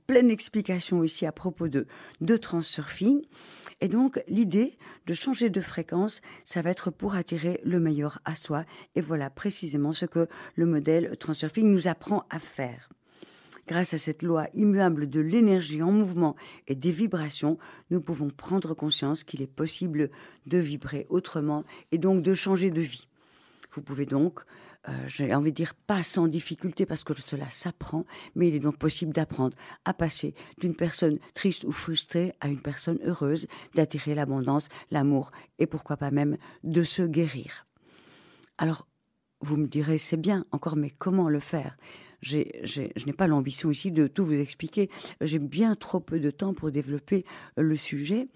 pleine 0.07 0.31
explication 0.31 1.03
ici 1.03 1.25
à 1.25 1.33
propos 1.33 1.67
de, 1.67 1.85
de 2.21 2.37
transurfing. 2.37 3.23
Et 3.81 3.89
donc, 3.89 4.23
l'idée 4.27 4.77
de 5.05 5.13
changer 5.13 5.49
de 5.49 5.59
fréquence, 5.59 6.21
ça 6.45 6.61
va 6.61 6.69
être 6.69 6.91
pour 6.91 7.15
attirer 7.15 7.59
le 7.65 7.79
meilleur 7.81 8.19
à 8.23 8.35
soi. 8.35 8.63
Et 8.95 9.01
voilà 9.01 9.29
précisément 9.29 9.91
ce 9.91 10.05
que 10.05 10.27
le 10.55 10.65
modèle 10.65 11.17
Transurfing 11.17 11.69
nous 11.69 11.89
apprend 11.89 12.25
à 12.29 12.39
faire. 12.39 12.89
Grâce 13.67 13.93
à 13.93 13.97
cette 13.97 14.21
loi 14.21 14.47
immuable 14.53 15.09
de 15.09 15.19
l'énergie 15.19 15.81
en 15.81 15.91
mouvement 15.91 16.35
et 16.67 16.75
des 16.75 16.91
vibrations, 16.91 17.57
nous 17.89 17.99
pouvons 17.99 18.29
prendre 18.29 18.73
conscience 18.73 19.23
qu'il 19.23 19.41
est 19.41 19.51
possible 19.51 20.11
de 20.45 20.57
vibrer 20.57 21.07
autrement 21.09 21.63
et 21.91 21.97
donc 21.97 22.21
de 22.21 22.35
changer 22.35 22.69
de 22.69 22.81
vie. 22.81 23.07
Vous 23.71 23.81
pouvez 23.81 24.05
donc 24.05 24.41
euh, 24.87 24.91
j'ai 25.07 25.33
envie 25.33 25.51
de 25.51 25.55
dire 25.55 25.73
pas 25.73 26.03
sans 26.03 26.27
difficulté 26.27 26.85
parce 26.85 27.03
que 27.03 27.19
cela 27.19 27.49
s'apprend, 27.49 28.05
mais 28.35 28.49
il 28.49 28.55
est 28.55 28.59
donc 28.59 28.77
possible 28.77 29.13
d'apprendre 29.13 29.57
à 29.83 29.93
passer 29.93 30.35
d'une 30.59 30.75
personne 30.75 31.17
triste 31.33 31.63
ou 31.63 31.71
frustrée 31.71 32.33
à 32.39 32.47
une 32.47 32.61
personne 32.61 32.99
heureuse, 33.03 33.47
d'attirer 33.73 34.13
l'abondance, 34.13 34.69
l'amour 34.91 35.31
et 35.57 35.65
pourquoi 35.65 35.97
pas 35.97 36.11
même 36.11 36.37
de 36.63 36.83
se 36.83 37.01
guérir. 37.01 37.65
Alors, 38.57 38.87
vous 39.41 39.57
me 39.57 39.67
direz, 39.67 39.97
c'est 39.97 40.17
bien 40.17 40.45
encore, 40.51 40.75
mais 40.75 40.91
comment 40.91 41.29
le 41.29 41.39
faire? 41.39 41.77
Je 42.21 43.05
n'ai 43.05 43.13
pas 43.13 43.27
l'ambition 43.27 43.71
ici 43.71 43.91
de 43.91 44.07
tout 44.07 44.25
vous 44.25 44.39
expliquer. 44.39 44.89
J'ai 45.21 45.39
bien 45.39 45.75
trop 45.75 45.99
peu 45.99 46.19
de 46.19 46.31
temps 46.31 46.53
pour 46.53 46.71
développer 46.71 47.23
euh, 47.57 47.61
le 47.61 47.75
sujet. 47.75 48.27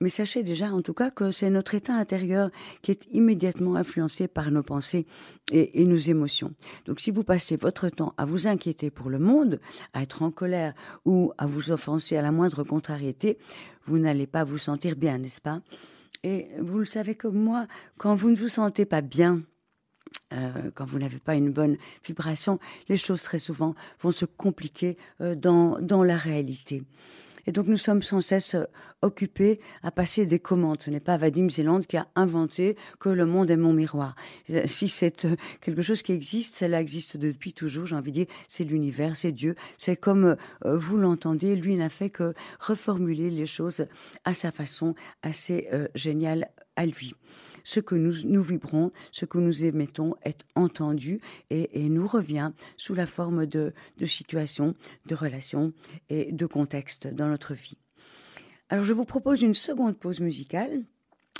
Mais 0.00 0.08
sachez 0.08 0.42
déjà, 0.42 0.72
en 0.72 0.82
tout 0.82 0.94
cas, 0.94 1.10
que 1.10 1.30
c'est 1.30 1.50
notre 1.50 1.74
état 1.74 1.94
intérieur 1.94 2.50
qui 2.82 2.90
est 2.92 3.06
immédiatement 3.10 3.74
influencé 3.74 4.28
par 4.28 4.50
nos 4.50 4.62
pensées 4.62 5.06
et, 5.50 5.82
et 5.82 5.84
nos 5.84 5.96
émotions. 5.96 6.54
Donc, 6.84 7.00
si 7.00 7.10
vous 7.10 7.24
passez 7.24 7.56
votre 7.56 7.88
temps 7.88 8.14
à 8.16 8.24
vous 8.24 8.46
inquiéter 8.46 8.90
pour 8.90 9.10
le 9.10 9.18
monde, 9.18 9.60
à 9.92 10.02
être 10.02 10.22
en 10.22 10.30
colère 10.30 10.74
ou 11.04 11.32
à 11.38 11.46
vous 11.46 11.72
offenser 11.72 12.16
à 12.16 12.22
la 12.22 12.32
moindre 12.32 12.62
contrariété, 12.62 13.38
vous 13.86 13.98
n'allez 13.98 14.26
pas 14.26 14.44
vous 14.44 14.58
sentir 14.58 14.96
bien, 14.96 15.18
n'est-ce 15.18 15.40
pas? 15.40 15.60
Et 16.22 16.48
vous 16.60 16.78
le 16.78 16.84
savez 16.84 17.14
comme 17.14 17.38
moi, 17.38 17.66
quand 17.96 18.14
vous 18.14 18.30
ne 18.30 18.36
vous 18.36 18.48
sentez 18.48 18.84
pas 18.84 19.00
bien, 19.00 19.42
euh, 20.32 20.70
quand 20.74 20.84
vous 20.84 20.98
n'avez 20.98 21.18
pas 21.18 21.34
une 21.34 21.50
bonne 21.50 21.76
vibration, 22.04 22.58
les 22.88 22.96
choses 22.96 23.22
très 23.22 23.38
souvent 23.38 23.74
vont 24.00 24.12
se 24.12 24.24
compliquer 24.24 24.96
euh, 25.20 25.34
dans, 25.34 25.80
dans 25.80 26.02
la 26.02 26.16
réalité. 26.16 26.82
Et 27.46 27.52
donc 27.52 27.66
nous 27.66 27.78
sommes 27.78 28.02
sans 28.02 28.20
cesse 28.20 28.54
euh, 28.56 28.64
occupés 29.00 29.58
à 29.82 29.90
passer 29.90 30.26
des 30.26 30.38
commandes. 30.38 30.82
Ce 30.82 30.90
n'est 30.90 31.00
pas 31.00 31.16
Vadim 31.16 31.48
Zeland 31.48 31.80
qui 31.80 31.96
a 31.96 32.08
inventé 32.14 32.76
que 32.98 33.08
le 33.08 33.24
monde 33.24 33.50
est 33.50 33.56
mon 33.56 33.72
miroir. 33.72 34.16
Si 34.66 34.88
c'est 34.88 35.26
quelque 35.62 35.82
chose 35.82 36.02
qui 36.02 36.12
existe, 36.12 36.56
cela 36.56 36.80
existe 36.80 37.16
depuis 37.16 37.54
toujours. 37.54 37.86
J'ai 37.86 37.96
envie 37.96 38.10
de 38.10 38.16
dire, 38.24 38.26
c'est 38.48 38.64
l'univers, 38.64 39.16
c'est 39.16 39.32
Dieu. 39.32 39.54
C'est 39.78 39.96
comme 39.96 40.36
vous 40.64 40.96
l'entendez. 40.96 41.54
Lui 41.54 41.76
n'a 41.76 41.88
fait 41.88 42.10
que 42.10 42.34
reformuler 42.58 43.30
les 43.30 43.46
choses 43.46 43.86
à 44.24 44.34
sa 44.34 44.50
façon 44.50 44.96
assez 45.22 45.70
géniale 45.94 46.50
à 46.78 46.86
lui 46.86 47.12
ce 47.64 47.80
que 47.80 47.94
nous, 47.94 48.14
nous 48.24 48.42
vibrons, 48.42 48.92
ce 49.12 49.26
que 49.26 49.36
nous 49.36 49.66
émettons 49.66 50.14
est 50.22 50.46
entendu 50.54 51.20
et, 51.50 51.68
nous 51.90 52.06
revient 52.06 52.52
sous 52.78 52.94
la 52.94 53.04
forme 53.04 53.44
de, 53.44 53.74
de 53.98 54.06
situations, 54.06 54.74
de 55.04 55.14
relations 55.14 55.74
et 56.08 56.32
de 56.32 56.46
contextes 56.46 57.06
dans 57.08 57.28
notre 57.28 57.52
vie. 57.52 57.76
Alors 58.70 58.84
je 58.84 58.94
vous 58.94 59.04
propose 59.04 59.42
une 59.42 59.52
seconde 59.52 59.98
pause 59.98 60.20
musicale 60.20 60.82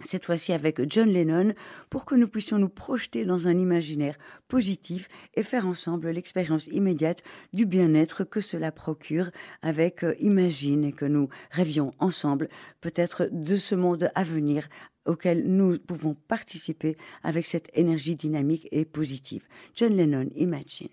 cette 0.05 0.25
fois-ci 0.25 0.53
avec 0.53 0.81
John 0.91 1.09
Lennon, 1.09 1.55
pour 1.91 2.05
que 2.05 2.15
nous 2.15 2.29
puissions 2.29 2.59
nous 2.59 2.69
projeter 2.69 3.25
dans 3.25 3.49
un 3.49 3.59
imaginaire 3.59 4.17
positif 4.49 5.09
et 5.35 5.43
faire 5.43 5.67
ensemble 5.67 6.11
l'expérience 6.11 6.67
immédiate 6.69 7.23
du 7.53 7.67
bien-être 7.67 8.25
que 8.25 8.41
cela 8.41 8.73
procure 8.73 9.31
avec 9.63 10.05
euh, 10.05 10.15
Imagine 10.21 10.85
et 10.85 10.93
que 10.93 11.05
nous 11.05 11.29
rêvions 11.51 11.93
ensemble 11.99 12.49
peut-être 12.81 13.29
de 13.33 13.57
ce 13.57 13.75
monde 13.75 14.11
à 14.15 14.25
venir 14.25 14.69
auquel 15.07 15.45
nous 15.47 15.79
pouvons 15.79 16.15
participer 16.15 16.97
avec 17.23 17.47
cette 17.47 17.71
énergie 17.75 18.15
dynamique 18.15 18.69
et 18.73 18.85
positive. 18.85 19.47
John 19.75 19.97
Lennon, 19.97 20.29
Imagine. 20.37 20.89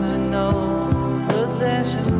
No 0.00 1.26
possessions. 1.28 2.19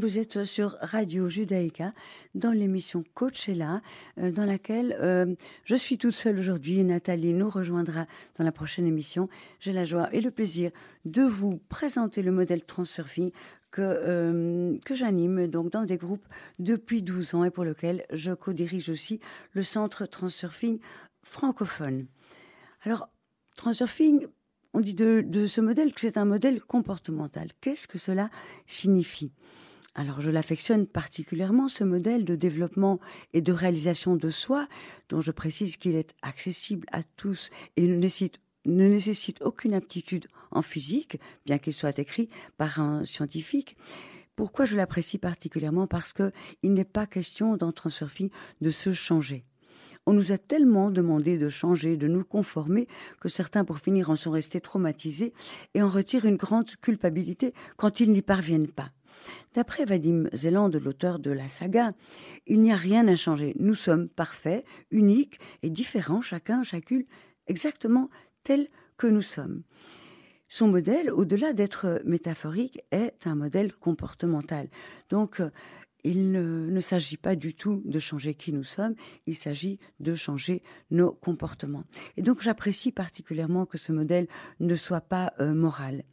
Vous 0.00 0.18
êtes 0.18 0.42
sur 0.42 0.76
Radio 0.80 1.28
Judaïka 1.28 1.92
dans 2.34 2.50
l'émission 2.50 3.04
Coachella, 3.14 3.80
euh, 4.18 4.32
dans 4.32 4.44
laquelle 4.44 4.96
euh, 5.00 5.36
je 5.64 5.76
suis 5.76 5.98
toute 5.98 6.16
seule 6.16 6.40
aujourd'hui. 6.40 6.82
Nathalie 6.82 7.32
nous 7.32 7.48
rejoindra 7.48 8.06
dans 8.38 8.44
la 8.44 8.50
prochaine 8.50 8.88
émission. 8.88 9.28
J'ai 9.60 9.72
la 9.72 9.84
joie 9.84 10.12
et 10.12 10.20
le 10.20 10.32
plaisir 10.32 10.72
de 11.04 11.22
vous 11.22 11.58
présenter 11.68 12.22
le 12.22 12.32
modèle 12.32 12.64
Transurfing 12.64 13.30
que, 13.70 13.82
euh, 13.82 14.78
que 14.84 14.96
j'anime 14.96 15.46
donc 15.46 15.70
dans 15.70 15.84
des 15.84 15.96
groupes 15.96 16.26
depuis 16.58 17.02
12 17.02 17.36
ans 17.36 17.44
et 17.44 17.50
pour 17.50 17.64
lequel 17.64 18.04
je 18.12 18.32
co-dirige 18.32 18.90
aussi 18.90 19.20
le 19.52 19.62
centre 19.62 20.06
Transurfing 20.06 20.80
francophone. 21.22 22.06
Alors, 22.82 23.08
Transurfing, 23.54 24.26
on 24.76 24.80
dit 24.80 24.94
de, 24.94 25.46
ce 25.46 25.62
modèle 25.62 25.94
que 25.94 26.02
c'est 26.02 26.18
un 26.18 26.26
modèle 26.26 26.62
comportemental. 26.62 27.48
Qu'est-ce 27.62 27.88
que 27.88 27.96
cela 27.96 28.28
signifie? 28.66 29.32
Alors 29.94 30.20
je 30.20 30.30
l'affectionne 30.30 30.86
particulièrement, 30.86 31.70
ce 31.70 31.82
modèle 31.82 32.26
de 32.26 32.36
développement 32.36 33.00
et 33.32 33.40
de 33.40 33.54
réalisation 33.54 34.16
de 34.16 34.28
soi, 34.28 34.68
dont 35.08 35.22
je 35.22 35.30
précise 35.30 35.78
qu'il 35.78 35.94
est 35.94 36.14
accessible 36.20 36.86
à 36.92 37.02
tous 37.02 37.48
et 37.78 37.86
ne 37.86 37.96
nécessite, 37.96 38.38
ne 38.66 38.86
nécessite 38.86 39.40
aucune 39.40 39.72
aptitude 39.72 40.26
en 40.50 40.60
physique, 40.60 41.18
bien 41.46 41.56
qu'il 41.56 41.72
soit 41.72 41.98
écrit 41.98 42.28
par 42.58 42.78
un 42.78 43.06
scientifique. 43.06 43.78
Pourquoi 44.34 44.66
je 44.66 44.76
l'apprécie 44.76 45.16
particulièrement? 45.16 45.86
Parce 45.86 46.12
qu'il 46.12 46.74
n'est 46.74 46.84
pas 46.84 47.06
question 47.06 47.56
dans 47.56 47.72
Transurfing 47.72 48.28
de 48.60 48.70
se 48.70 48.92
changer. 48.92 49.46
On 50.06 50.12
nous 50.12 50.30
a 50.30 50.38
tellement 50.38 50.92
demandé 50.92 51.36
de 51.36 51.48
changer, 51.48 51.96
de 51.96 52.06
nous 52.06 52.24
conformer, 52.24 52.86
que 53.20 53.28
certains, 53.28 53.64
pour 53.64 53.80
finir, 53.80 54.08
en 54.08 54.16
sont 54.16 54.30
restés 54.30 54.60
traumatisés 54.60 55.32
et 55.74 55.82
en 55.82 55.88
retirent 55.88 56.26
une 56.26 56.36
grande 56.36 56.76
culpabilité 56.76 57.52
quand 57.76 57.98
ils 57.98 58.12
n'y 58.12 58.22
parviennent 58.22 58.70
pas. 58.70 58.92
D'après 59.54 59.84
Vadim 59.84 60.28
Zeland, 60.34 60.70
l'auteur 60.70 61.18
de 61.18 61.30
la 61.30 61.48
saga, 61.48 61.92
il 62.46 62.62
n'y 62.62 62.72
a 62.72 62.76
rien 62.76 63.08
à 63.08 63.16
changer. 63.16 63.56
Nous 63.58 63.74
sommes 63.74 64.08
parfaits, 64.08 64.64
uniques 64.90 65.40
et 65.62 65.70
différents, 65.70 66.22
chacun, 66.22 66.62
chacune, 66.62 67.04
exactement 67.48 68.08
tels 68.44 68.68
que 68.96 69.06
nous 69.06 69.22
sommes. 69.22 69.62
Son 70.48 70.68
modèle, 70.68 71.10
au-delà 71.10 71.52
d'être 71.52 72.00
métaphorique, 72.04 72.80
est 72.92 73.26
un 73.26 73.34
modèle 73.34 73.72
comportemental. 73.72 74.68
Donc, 75.10 75.42
il 76.04 76.30
ne, 76.30 76.80
s'agit 76.80 77.16
pas 77.16 77.36
du 77.36 77.54
tout 77.54 77.82
de 77.84 77.98
changer 77.98 78.34
qui 78.34 78.52
nous 78.52 78.64
sommes, 78.64 78.94
il 79.26 79.34
s'agit 79.34 79.78
de 80.00 80.14
changer 80.14 80.62
nos 80.90 81.12
comportements. 81.12 81.84
Et 82.16 82.22
donc 82.22 82.42
j'apprécie 82.42 82.92
particulièrement 82.92 83.66
que 83.66 83.78
ce 83.78 83.92
modèle 83.92 84.28
ne 84.60 84.74
soit 84.76 85.00
pas 85.00 85.32
euh, 85.40 85.54
moral. 85.54 86.04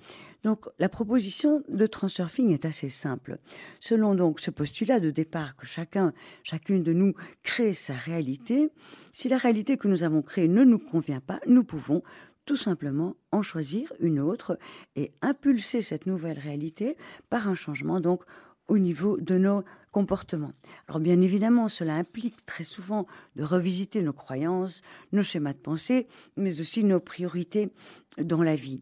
Donc 0.44 0.66
la 0.78 0.90
proposition 0.90 1.64
de 1.70 1.88
transurfing 1.88 2.52
est 2.52 2.66
assez 2.66 2.90
simple. 2.90 3.38
Selon 3.80 4.14
donc 4.14 4.40
ce 4.40 4.52
postulat 4.52 5.00
de 5.00 5.10
départ 5.10 5.56
que 5.56 5.66
chacun, 5.66 6.14
chacune 6.44 6.84
de 6.84 6.94
nous 6.94 7.14
crée 7.44 7.74
sa 7.74 7.94
réalité, 7.94 8.70
si 9.14 9.30
la 9.30 9.38
réalité 9.38 9.78
que 9.78 9.88
nous 9.88 10.04
avons 10.04 10.22
créée 10.22 10.48
ne 10.48 10.64
nous 10.64 10.80
convient 10.80 11.22
pas, 11.22 11.40
nous 11.48 11.64
pouvons 11.64 12.04
tout 12.46 12.58
simplement 12.58 13.16
en 13.32 13.42
choisir 13.42 13.94
une 14.00 14.20
autre 14.20 14.58
et 14.98 15.14
impulser 15.22 15.82
cette 15.82 16.08
nouvelle 16.08 16.40
réalité 16.40 16.98
par 17.30 17.48
un 17.48 17.56
changement 17.56 18.02
donc 18.02 18.24
au 18.68 18.78
niveau 18.78 19.18
de 19.18 19.38
nos 19.38 19.64
comportements. 19.92 20.54
Alors 20.88 21.00
bien 21.00 21.22
évidemment, 21.22 21.68
cela 21.68 21.96
implique 21.96 22.46
très 22.46 22.64
souvent 22.64 23.06
de 23.36 23.44
revisiter 23.44 24.02
nos 24.02 24.14
croyances, 24.14 24.82
nos 25.12 25.24
schémas 25.24 25.54
de 25.54 25.60
pensée, 25.60 26.08
mais 26.36 26.60
aussi 26.60 26.84
nos 26.84 27.00
priorités 27.00 27.70
dans 28.18 28.44
la 28.44 28.56
vie. 28.56 28.82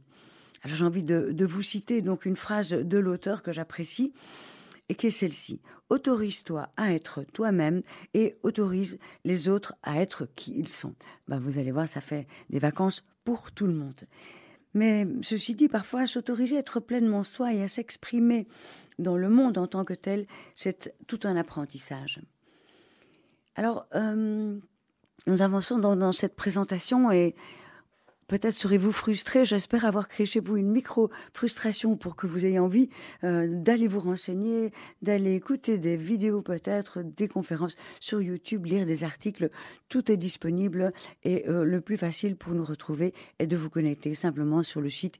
Alors 0.63 0.77
j'ai 0.77 0.85
envie 0.85 1.03
de, 1.03 1.45
vous 1.45 1.63
citer 1.63 2.01
donc 2.01 2.25
une 2.25 2.35
phrase 2.35 2.69
de 2.69 2.97
l'auteur 2.97 3.43
que 3.43 3.51
j'apprécie 3.51 4.13
et 4.89 4.95
qui 4.95 5.07
est 5.07 5.11
celle-ci. 5.11 5.61
Autorise-toi 5.89 6.69
à 6.77 6.93
être 6.93 7.23
toi-même 7.33 7.81
et 8.13 8.37
autorise 8.43 8.97
les 9.25 9.49
autres 9.49 9.73
à 9.83 9.99
être 10.01 10.27
qui 10.35 10.57
ils 10.57 10.69
sont. 10.69 10.95
Ben, 11.27 11.39
vous 11.39 11.57
allez 11.57 11.71
voir, 11.71 11.89
ça 11.89 12.01
fait 12.01 12.27
des 12.49 12.59
vacances 12.59 13.03
pour 13.25 13.51
tout 13.51 13.67
le 13.67 13.73
monde. 13.73 14.01
Mais 14.73 15.05
ceci 15.21 15.55
dit, 15.55 15.67
parfois, 15.67 16.05
s'autoriser 16.05 16.57
à 16.57 16.59
être 16.59 16.79
pleinement 16.79 17.23
soi 17.23 17.53
et 17.53 17.61
à 17.61 17.67
s'exprimer 17.67 18.47
dans 18.99 19.17
le 19.17 19.29
monde 19.29 19.57
en 19.57 19.67
tant 19.67 19.83
que 19.83 19.93
tel, 19.93 20.27
c'est 20.55 20.93
tout 21.07 21.19
un 21.23 21.35
apprentissage. 21.35 22.21
Alors, 23.55 23.85
euh, 23.95 24.57
nous 25.27 25.41
avançons 25.41 25.77
dans, 25.77 25.95
dans, 25.95 26.13
cette 26.13 26.35
présentation 26.35 27.11
et 27.11 27.35
Peut-être 28.31 28.53
serez-vous 28.53 28.93
frustré. 28.93 29.43
J'espère 29.43 29.83
avoir 29.83 30.07
créé 30.07 30.25
chez 30.25 30.39
vous 30.39 30.55
une 30.55 30.71
micro-frustration 30.71 31.97
pour 31.97 32.15
que 32.15 32.27
vous 32.27 32.45
ayez 32.45 32.59
envie 32.59 32.89
euh, 33.25 33.45
d'aller 33.51 33.89
vous 33.89 33.99
renseigner, 33.99 34.71
d'aller 35.01 35.35
écouter 35.35 35.77
des 35.77 35.97
vidéos 35.97 36.41
peut-être, 36.41 37.01
des 37.01 37.27
conférences 37.27 37.75
sur 37.99 38.21
YouTube, 38.21 38.67
lire 38.67 38.85
des 38.85 39.03
articles. 39.03 39.49
Tout 39.89 40.09
est 40.09 40.15
disponible 40.15 40.93
et 41.25 41.45
euh, 41.49 41.65
le 41.65 41.81
plus 41.81 41.97
facile 41.97 42.37
pour 42.37 42.53
nous 42.53 42.63
retrouver 42.63 43.13
est 43.37 43.47
de 43.47 43.57
vous 43.57 43.69
connecter 43.69 44.15
simplement 44.15 44.63
sur 44.63 44.79
le 44.79 44.89
site 44.89 45.19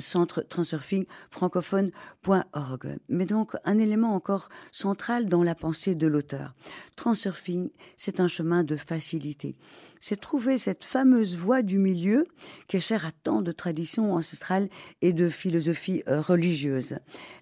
centre 0.00 0.42
transurfing 0.42 1.06
francophone.org. 1.30 2.96
Mais 3.08 3.26
donc, 3.26 3.52
un 3.64 3.78
élément 3.78 4.14
encore 4.14 4.48
central 4.72 5.26
dans 5.26 5.42
la 5.42 5.54
pensée 5.54 5.94
de 5.94 6.06
l'auteur. 6.06 6.54
Transurfing, 6.96 7.70
c'est 7.96 8.20
un 8.20 8.28
chemin 8.28 8.64
de 8.64 8.76
facilité. 8.76 9.56
C'est 10.00 10.20
trouver 10.20 10.58
cette 10.58 10.84
fameuse 10.84 11.36
voie 11.36 11.62
du 11.62 11.78
milieu 11.78 12.26
qui 12.66 12.76
est 12.76 12.80
chère 12.80 13.06
à 13.06 13.12
tant 13.12 13.42
de 13.42 13.52
traditions 13.52 14.14
ancestrales 14.14 14.68
et 15.02 15.12
de 15.12 15.28
philosophies 15.28 16.02
euh, 16.08 16.20
religieuses. 16.20 16.96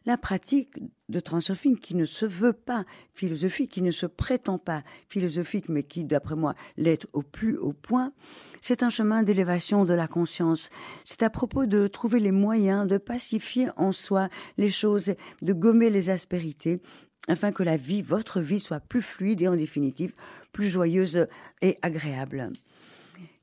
La 0.06 0.16
pratique 0.16 0.78
de 1.08 1.20
transurfing 1.20 1.78
qui 1.78 1.94
ne 1.94 2.04
se 2.04 2.26
veut 2.26 2.52
pas 2.52 2.84
philosophique, 3.14 3.72
qui 3.72 3.82
ne 3.82 3.90
se 3.90 4.06
prétend 4.06 4.58
pas 4.58 4.82
philosophique, 5.08 5.68
mais 5.68 5.82
qui, 5.82 6.04
d'après 6.04 6.36
moi, 6.36 6.54
l'est 6.76 7.06
au 7.12 7.22
plus 7.22 7.56
haut 7.56 7.72
point, 7.72 8.12
c'est 8.60 8.82
un 8.82 8.90
chemin 8.90 9.22
d'élévation 9.22 9.84
de 9.84 9.94
la 9.94 10.08
conscience. 10.08 10.68
C'est 11.04 11.22
à 11.22 11.30
propos 11.30 11.66
de 11.66 11.86
trouver 11.86 12.20
les 12.20 12.32
moyens 12.32 12.86
de 12.86 12.98
pacifier 12.98 13.68
en 13.76 13.92
soi 13.92 14.28
les 14.58 14.70
choses, 14.70 15.14
de 15.42 15.52
gommer 15.52 15.90
les 15.90 16.10
aspérités, 16.10 16.80
afin 17.28 17.52
que 17.52 17.62
la 17.62 17.76
vie, 17.76 18.02
votre 18.02 18.40
vie, 18.40 18.60
soit 18.60 18.80
plus 18.80 19.02
fluide 19.02 19.42
et 19.42 19.48
en 19.48 19.56
définitive 19.56 20.14
plus 20.52 20.68
joyeuse 20.68 21.26
et 21.62 21.78
agréable. 21.82 22.50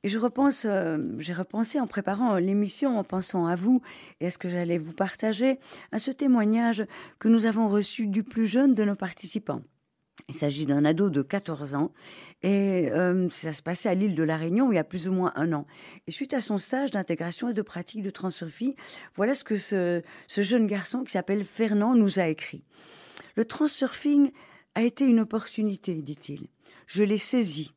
Et 0.03 0.09
je 0.09 0.19
repense, 0.19 0.65
euh, 0.65 0.97
j'ai 1.19 1.33
repensé 1.33 1.79
en 1.79 1.87
préparant 1.87 2.35
l'émission, 2.35 2.97
en 2.97 3.03
pensant 3.05 3.45
à 3.45 3.55
vous 3.55 3.81
et 4.19 4.27
à 4.27 4.31
ce 4.31 4.37
que 4.37 4.49
j'allais 4.49 4.77
vous 4.77 4.91
partager, 4.91 5.59
à 5.93 5.99
ce 5.99 6.11
témoignage 6.11 6.85
que 7.19 7.29
nous 7.29 7.45
avons 7.45 7.69
reçu 7.69 8.07
du 8.07 8.23
plus 8.23 8.45
jeune 8.45 8.75
de 8.75 8.83
nos 8.83 8.95
participants. 8.95 9.61
Il 10.27 10.35
s'agit 10.35 10.65
d'un 10.65 10.85
ado 10.85 11.09
de 11.09 11.21
14 11.21 11.73
ans 11.73 11.91
et 12.43 12.89
euh, 12.91 13.27
ça 13.29 13.53
se 13.53 13.61
passait 13.61 13.89
à 13.89 13.95
l'île 13.95 14.15
de 14.15 14.23
la 14.23 14.37
Réunion 14.37 14.71
il 14.71 14.75
y 14.75 14.79
a 14.79 14.83
plus 14.83 15.07
ou 15.07 15.13
moins 15.13 15.31
un 15.35 15.53
an. 15.53 15.65
Et 16.07 16.11
suite 16.11 16.33
à 16.33 16.41
son 16.41 16.57
stage 16.57 16.91
d'intégration 16.91 17.49
et 17.49 17.53
de 17.53 17.61
pratique 17.61 18.03
de 18.03 18.09
transurfing, 18.09 18.75
voilà 19.15 19.33
ce 19.33 19.43
que 19.43 19.55
ce 19.55 20.01
jeune 20.27 20.67
garçon 20.67 21.03
qui 21.03 21.13
s'appelle 21.13 21.45
Fernand 21.45 21.95
nous 21.95 22.19
a 22.19 22.27
écrit. 22.27 22.63
Le 23.35 23.45
transurfing 23.45 24.31
a 24.75 24.83
été 24.83 25.05
une 25.05 25.19
opportunité, 25.19 26.01
dit-il. 26.01 26.47
Je 26.87 27.03
l'ai 27.03 27.17
saisi 27.17 27.71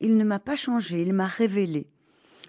il 0.00 0.16
ne 0.16 0.24
m'a 0.24 0.38
pas 0.38 0.56
changé, 0.56 1.02
il 1.02 1.12
m'a 1.12 1.26
révélé. 1.26 1.88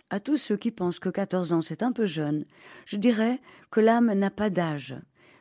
À 0.10 0.20
tous 0.20 0.38
ceux 0.38 0.58
qui 0.58 0.72
pensent 0.72 1.00
que 1.00 1.10
14 1.10 1.54
ans 1.54 1.62
c'est 1.62 1.84
un 1.84 1.92
peu 1.92 2.06
jeune, 2.06 2.46
je 2.86 2.98
dirais 2.98 3.40
que 3.72 3.80
l'âme 3.80 4.12
n'a 4.14 4.32
pas 4.32 4.50
d'âge. 4.50 4.96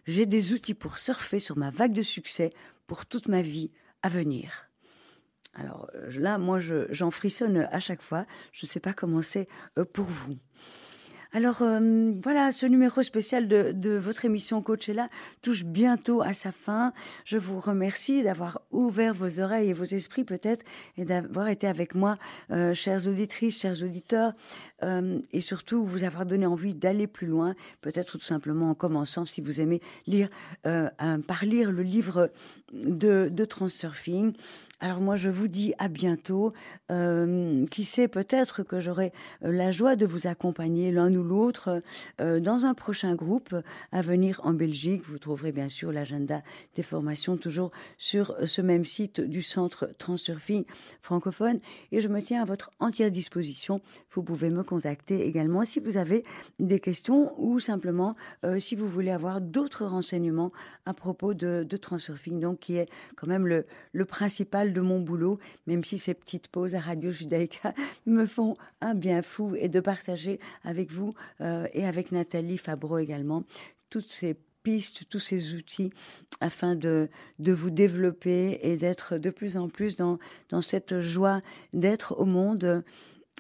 J'ai 0.06 0.26
des 0.26 0.52
outils 0.52 0.74
pour 0.74 0.98
surfer 0.98 1.38
sur 1.38 1.56
ma 1.56 1.70
vague 1.70 1.92
de 1.92 2.02
succès 2.02 2.50
pour 2.86 3.06
toute 3.06 3.28
ma 3.28 3.42
vie 3.42 3.70
à 4.02 4.08
venir. 4.08 4.68
Alors 5.54 5.90
euh, 5.94 6.10
là, 6.18 6.38
moi, 6.38 6.60
j'en 6.60 7.10
frissonne 7.10 7.68
à 7.70 7.80
chaque 7.80 8.02
fois. 8.02 8.26
Je 8.52 8.64
ne 8.64 8.68
sais 8.68 8.80
pas 8.80 8.92
comment 8.92 9.22
c'est 9.22 9.46
euh, 9.76 9.84
pour 9.84 10.06
vous. 10.06 10.38
Alors 11.34 11.60
euh, 11.60 12.12
voilà, 12.22 12.52
ce 12.52 12.64
numéro 12.64 13.02
spécial 13.02 13.48
de, 13.48 13.96
votre 13.98 14.24
émission 14.24 14.62
Coachella 14.62 15.10
touche 15.42 15.62
bientôt 15.62 16.22
à 16.22 16.32
sa 16.32 16.52
fin. 16.52 16.94
Je 17.26 17.36
vous 17.36 17.60
remercie 17.60 18.22
d'avoir 18.22 18.62
ouvert 18.70 19.12
vos 19.12 19.38
oreilles 19.40 19.68
et 19.68 19.74
vos 19.74 19.84
esprits 19.84 20.24
peut-être 20.24 20.64
et 20.96 21.04
d'avoir 21.04 21.48
été 21.48 21.66
avec 21.66 21.94
moi, 21.94 22.16
euh, 22.50 22.72
chères 22.72 23.06
auditrices, 23.06 23.60
chers 23.60 23.82
auditeurs, 23.82 24.32
euh, 24.82 25.18
et 25.32 25.42
surtout 25.42 25.84
vous 25.84 26.02
avoir 26.02 26.24
donné 26.24 26.46
envie 26.46 26.74
d'aller 26.74 27.06
plus 27.06 27.26
loin, 27.26 27.54
peut-être 27.82 28.16
tout 28.16 28.24
simplement 28.24 28.70
en 28.70 28.74
commençant, 28.74 29.26
si 29.26 29.42
vous 29.42 29.60
aimez 29.60 29.82
lire, 30.06 30.30
par 30.62 31.44
lire 31.44 31.72
le 31.72 31.82
livre 31.82 32.30
de, 32.72 33.28
de 33.30 33.44
Transurfing. 33.44 34.32
Alors 34.80 35.00
moi, 35.00 35.16
je 35.16 35.28
vous 35.28 35.48
dis 35.48 35.74
à 35.78 35.88
bientôt. 35.88 36.52
Euh, 36.90 37.66
qui 37.66 37.84
sait, 37.84 38.08
peut-être 38.08 38.62
que 38.62 38.80
j'aurai 38.80 39.12
la 39.42 39.72
joie 39.72 39.96
de 39.96 40.06
vous 40.06 40.26
accompagner 40.26 40.90
l'un 40.92 41.12
ou 41.14 41.22
l'autre 41.22 41.82
euh, 42.20 42.40
dans 42.40 42.64
un 42.64 42.72
prochain 42.74 43.14
groupe 43.14 43.54
à 43.92 44.02
venir 44.02 44.40
en 44.44 44.54
Belgique. 44.54 45.02
Vous 45.06 45.18
trouverez 45.18 45.52
bien 45.52 45.68
sûr 45.68 45.92
l'agenda 45.92 46.42
des 46.76 46.82
formations 46.82 47.36
toujours 47.36 47.72
sur 47.98 48.36
ce 48.46 48.62
même 48.62 48.84
site 48.84 49.20
du 49.20 49.42
Centre 49.42 49.90
Transurfing 49.98 50.64
francophone. 51.02 51.60
Et 51.92 52.00
je 52.00 52.08
me 52.08 52.22
tiens 52.22 52.40
à 52.42 52.44
votre 52.44 52.70
entière 52.78 53.10
disposition. 53.10 53.80
Vous 54.12 54.22
pouvez 54.22 54.48
me 54.48 54.62
contacter 54.62 55.26
également 55.26 55.64
si 55.64 55.80
vous 55.80 55.96
avez 55.96 56.24
des 56.58 56.80
questions 56.80 57.34
ou 57.36 57.58
simplement 57.58 58.14
euh, 58.44 58.60
si 58.60 58.76
vous 58.76 58.88
voulez 58.88 59.10
avoir 59.10 59.40
d'autres 59.40 59.84
renseignements 59.84 60.52
à 60.86 60.94
propos 60.94 61.34
de, 61.34 61.66
de 61.68 61.76
Transurfing, 61.76 62.40
donc 62.40 62.60
qui 62.60 62.76
est 62.76 62.88
quand 63.16 63.26
même 63.26 63.46
le 63.46 64.04
principal 64.04 64.67
de 64.72 64.80
mon 64.80 65.00
boulot, 65.00 65.38
même 65.66 65.84
si 65.84 65.98
ces 65.98 66.14
petites 66.14 66.48
pauses 66.48 66.74
à 66.74 66.80
Radio 66.80 67.10
Judaïka 67.10 67.74
me 68.06 68.26
font 68.26 68.56
un 68.80 68.94
bien 68.94 69.22
fou 69.22 69.54
et 69.56 69.68
de 69.68 69.80
partager 69.80 70.40
avec 70.64 70.90
vous 70.90 71.12
euh, 71.40 71.66
et 71.72 71.86
avec 71.86 72.12
Nathalie 72.12 72.58
Fabreau 72.58 72.98
également 72.98 73.44
toutes 73.90 74.08
ces 74.08 74.36
pistes, 74.62 75.08
tous 75.08 75.20
ces 75.20 75.54
outils 75.54 75.92
afin 76.40 76.74
de, 76.74 77.08
de 77.38 77.52
vous 77.52 77.70
développer 77.70 78.58
et 78.62 78.76
d'être 78.76 79.16
de 79.16 79.30
plus 79.30 79.56
en 79.56 79.68
plus 79.68 79.96
dans, 79.96 80.18
dans 80.50 80.60
cette 80.60 81.00
joie 81.00 81.40
d'être 81.72 82.18
au 82.18 82.24
monde 82.24 82.84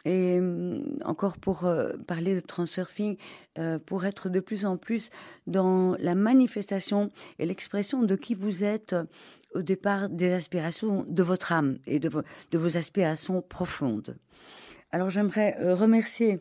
et 0.04 0.38
euh, 0.38 0.80
encore 1.04 1.38
pour 1.38 1.64
euh, 1.64 1.92
parler 2.06 2.34
de 2.34 2.40
transurfing, 2.40 3.16
euh, 3.58 3.78
pour 3.78 4.04
être 4.04 4.28
de 4.28 4.40
plus 4.40 4.64
en 4.64 4.76
plus 4.76 5.10
dans 5.46 5.96
la 5.98 6.14
manifestation 6.14 7.10
et 7.38 7.46
l'expression 7.46 8.02
de 8.02 8.16
qui 8.16 8.34
vous 8.34 8.64
êtes 8.64 8.94
au 9.54 9.62
départ 9.62 10.08
des 10.08 10.32
aspirations 10.32 11.04
de 11.08 11.22
votre 11.22 11.52
âme 11.52 11.78
et 11.86 11.98
de, 11.98 12.10
de 12.50 12.58
vos 12.58 12.76
aspirations 12.76 13.42
profondes. 13.42 14.16
Alors 14.90 15.10
j'aimerais 15.10 15.56
remercier 15.74 16.40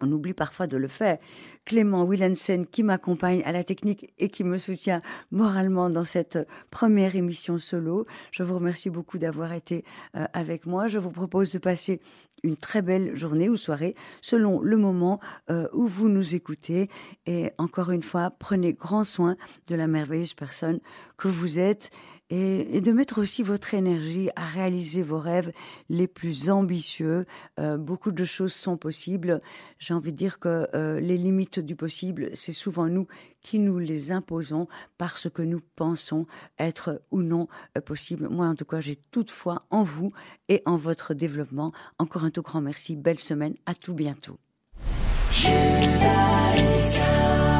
on 0.00 0.10
oublie 0.12 0.34
parfois 0.34 0.66
de 0.66 0.76
le 0.76 0.88
faire. 0.88 1.18
Clément 1.64 2.04
Willensen 2.04 2.66
qui 2.66 2.82
m'accompagne 2.82 3.42
à 3.44 3.52
la 3.52 3.64
technique 3.64 4.12
et 4.18 4.28
qui 4.28 4.44
me 4.44 4.58
soutient 4.58 5.02
moralement 5.30 5.90
dans 5.90 6.04
cette 6.04 6.38
première 6.70 7.16
émission 7.16 7.58
solo. 7.58 8.04
Je 8.32 8.42
vous 8.42 8.54
remercie 8.54 8.90
beaucoup 8.90 9.18
d'avoir 9.18 9.52
été 9.52 9.84
euh, 10.16 10.26
avec 10.32 10.66
moi. 10.66 10.88
Je 10.88 10.98
vous 10.98 11.10
propose 11.10 11.52
de 11.52 11.58
passer 11.58 12.00
une 12.42 12.56
très 12.56 12.82
belle 12.82 13.14
journée 13.14 13.48
ou 13.48 13.56
soirée 13.56 13.94
selon 14.20 14.60
le 14.60 14.76
moment 14.76 15.20
euh, 15.50 15.68
où 15.72 15.86
vous 15.86 16.08
nous 16.08 16.34
écoutez. 16.34 16.88
Et 17.26 17.50
encore 17.58 17.90
une 17.90 18.02
fois, 18.02 18.30
prenez 18.30 18.72
grand 18.72 19.04
soin 19.04 19.36
de 19.68 19.74
la 19.74 19.86
merveilleuse 19.86 20.34
personne 20.34 20.80
que 21.16 21.28
vous 21.28 21.58
êtes 21.58 21.90
et, 22.30 22.80
de 22.80 22.92
mettre 22.92 23.20
aussi 23.20 23.42
votre 23.42 23.74
énergie 23.74 24.30
à 24.36 24.46
réaliser 24.46 25.02
vos 25.02 25.18
rêves 25.18 25.52
les 25.88 26.06
plus 26.06 26.48
ambitieux. 26.48 27.24
Euh, 27.58 27.76
beaucoup 27.76 28.12
de 28.12 28.24
choses 28.24 28.52
sont 28.52 28.76
possibles. 28.76 29.40
J'ai 29.78 29.94
envie 29.94 30.12
de 30.12 30.16
dire 30.16 30.38
que 30.38 30.66
euh, 30.74 31.00
les 31.00 31.18
limites 31.18 31.58
du 31.58 31.76
possible, 31.76 32.30
c'est 32.34 32.52
souvent 32.52 32.86
nous 32.86 33.06
qui 33.42 33.58
nous 33.58 33.78
les 33.78 34.12
imposons 34.12 34.68
parce 34.98 35.28
que 35.28 35.42
nous 35.42 35.60
pensons 35.76 36.26
être 36.58 37.02
ou 37.10 37.22
non 37.22 37.48
euh, 37.76 37.80
possible. 37.80 38.28
Moi, 38.28 38.46
en 38.46 38.54
tout 38.54 38.64
cas, 38.64 38.80
j'ai 38.80 38.96
toute 38.96 39.30
foi 39.30 39.66
en 39.70 39.82
vous 39.82 40.12
et 40.48 40.62
en 40.66 40.76
votre 40.76 41.14
développement. 41.14 41.72
Encore 41.98 42.24
un 42.24 42.30
tout 42.30 42.42
grand 42.42 42.60
merci. 42.60 42.96
Belle 42.96 43.18
semaine. 43.18 43.54
À 43.66 43.74
tout 43.74 43.94
bientôt. 43.94 44.38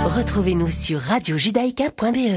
Retrouvez-nous 0.05 0.71
sur 0.71 0.99
radiojudaïka.be. 0.99 2.31